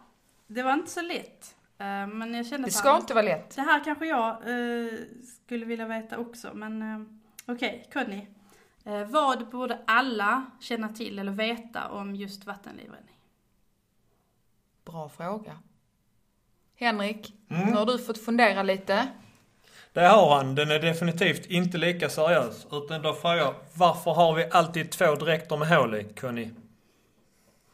det 0.48 0.63
var 0.63 0.74
inte 0.74 0.91
så 0.91 1.02
lätt. 1.02 1.56
Ehm, 1.78 2.10
men 2.17 2.34
jag 2.34 2.48
kände 2.48 2.67
Det 2.67 2.72
ska 2.72 2.89
här, 2.91 2.98
inte 3.00 3.13
vara 3.13 3.26
lätt. 3.26 3.56
Det 3.56 3.62
här 3.62 3.84
kanske 3.84 4.06
jag 4.06 4.30
eh, 4.30 4.93
skulle 5.46 5.65
vilja 5.65 5.86
veta 5.88 6.17
också, 6.17 6.52
men 6.54 6.82
uh, 6.82 7.06
okej, 7.46 7.89
Conny. 7.93 8.28
Eh, 8.86 9.06
vad 9.06 9.50
borde 9.50 9.80
alla 9.88 10.46
känna 10.60 10.89
till 10.89 11.19
eller 11.19 11.32
veta 11.32 11.89
om 11.89 12.15
just 12.15 12.46
vattenlivräddning? 12.46 13.15
Bra 14.86 15.10
fråga. 15.10 15.60
Henrik, 16.76 17.34
Mm. 17.50 17.69
nu 17.69 17.76
har 17.78 17.86
du 17.86 18.00
fått 18.00 18.26
fundera 18.26 18.63
lite. 18.63 19.08
Det 19.93 20.08
har 20.08 20.36
han. 20.36 20.56
Den 20.56 20.71
är 20.71 20.79
definitivt 20.79 21.45
inte 21.45 21.77
lika 21.77 22.10
seriös. 22.10 22.67
Utan 22.71 23.01
då 23.01 23.13
frågar 23.13 23.38
jag, 23.38 23.53
varför 23.73 24.12
har 24.12 24.36
vi 24.36 24.49
alltid 24.51 24.91
två 24.91 25.15
dräkter 25.15 25.58
med 25.58 25.67
hål 25.67 25.95
i, 25.95 26.03
Conny? 26.03 26.49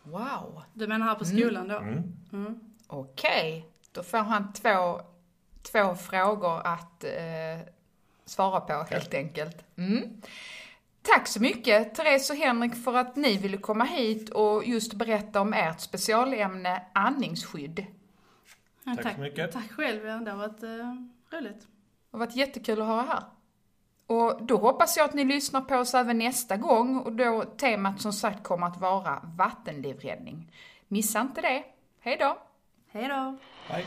Wow. 0.03 0.63
Du 0.73 0.87
menar 0.87 1.05
här 1.05 1.15
på 1.15 1.25
skolan 1.25 1.67
då? 1.67 1.77
Mm. 1.77 2.03
Mm. 2.33 2.59
Okej, 2.87 3.65
då 3.91 4.03
får 4.03 4.17
han 4.17 4.53
två, 4.53 5.01
två 5.71 5.95
frågor 5.95 6.61
att 6.67 7.03
eh, 7.03 7.67
svara 8.25 8.59
på 8.59 8.85
helt 8.89 9.13
enkelt. 9.13 9.65
Mm. 9.77 10.21
Tack 11.01 11.27
så 11.27 11.41
mycket 11.41 11.95
Therese 11.95 12.29
och 12.29 12.35
Henrik 12.35 12.75
för 12.83 12.95
att 12.95 13.15
ni 13.15 13.37
ville 13.37 13.57
komma 13.57 13.83
hit 13.83 14.29
och 14.29 14.65
just 14.65 14.93
berätta 14.93 15.41
om 15.41 15.53
ert 15.53 15.79
specialämne 15.79 16.81
andningsskydd. 16.93 17.85
Ja, 18.83 18.95
Tack 19.03 19.15
så 19.15 19.21
mycket. 19.21 19.51
Tack 19.51 19.71
själv, 19.71 20.03
det 20.03 20.31
har 20.31 20.37
varit 20.37 20.63
eh, 20.63 21.37
roligt. 21.37 21.67
Det 22.11 22.17
har 22.17 22.19
varit 22.19 22.35
jättekul 22.35 22.81
att 22.81 22.87
ha 22.87 23.01
er 23.01 23.07
här. 23.07 23.23
Och 24.07 24.43
då 24.43 24.57
hoppas 24.57 24.97
jag 24.97 25.05
att 25.05 25.13
ni 25.13 25.25
lyssnar 25.25 25.61
på 25.61 25.75
oss 25.75 25.93
även 25.93 26.17
nästa 26.17 26.57
gång 26.57 26.97
och 26.97 27.13
då 27.13 27.43
temat 27.43 28.01
som 28.01 28.13
sagt 28.13 28.43
kommer 28.43 28.67
att 28.67 28.81
vara 28.81 29.19
vattenlivräddning. 29.37 30.51
Missa 30.87 31.21
inte 31.21 31.41
det. 31.41 31.63
Hej 31.99 32.17
då! 32.19 32.37
Hej 32.91 33.07
då! 33.07 33.37
Hej. 33.67 33.85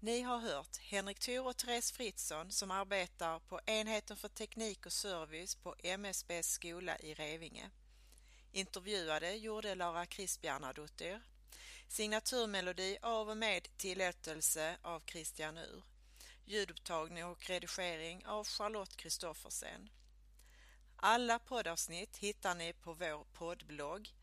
Ni 0.00 0.20
har 0.20 0.38
hört 0.38 0.76
Henrik 0.76 1.18
Thor 1.18 1.46
och 1.46 1.56
Therese 1.56 1.92
Fritzson 1.92 2.52
som 2.52 2.70
arbetar 2.70 3.38
på 3.38 3.60
enheten 3.66 4.16
för 4.16 4.28
teknik 4.28 4.86
och 4.86 4.92
service 4.92 5.54
på 5.54 5.74
MSBs 5.78 6.48
skola 6.48 6.98
i 6.98 7.14
Revinge. 7.14 7.70
Intervjuade 8.52 9.34
gjorde 9.34 9.74
Lara 9.74 10.06
Christbjarnadottir. 10.06 11.22
Signaturmelodi 11.88 12.98
av 13.02 13.30
och 13.30 13.36
med 13.36 13.68
tillåtelse 13.76 14.76
av 14.82 15.02
Christian 15.06 15.58
Ur. 15.58 15.82
Ljudupptagning 16.44 17.24
och 17.24 17.46
redigering 17.46 18.26
av 18.26 18.46
Charlotte 18.46 18.96
Kristoffersen. 18.96 19.88
Alla 20.96 21.38
poddavsnitt 21.38 22.16
hittar 22.16 22.54
ni 22.54 22.72
på 22.72 22.92
vår 22.92 23.24
poddblogg 23.32 24.14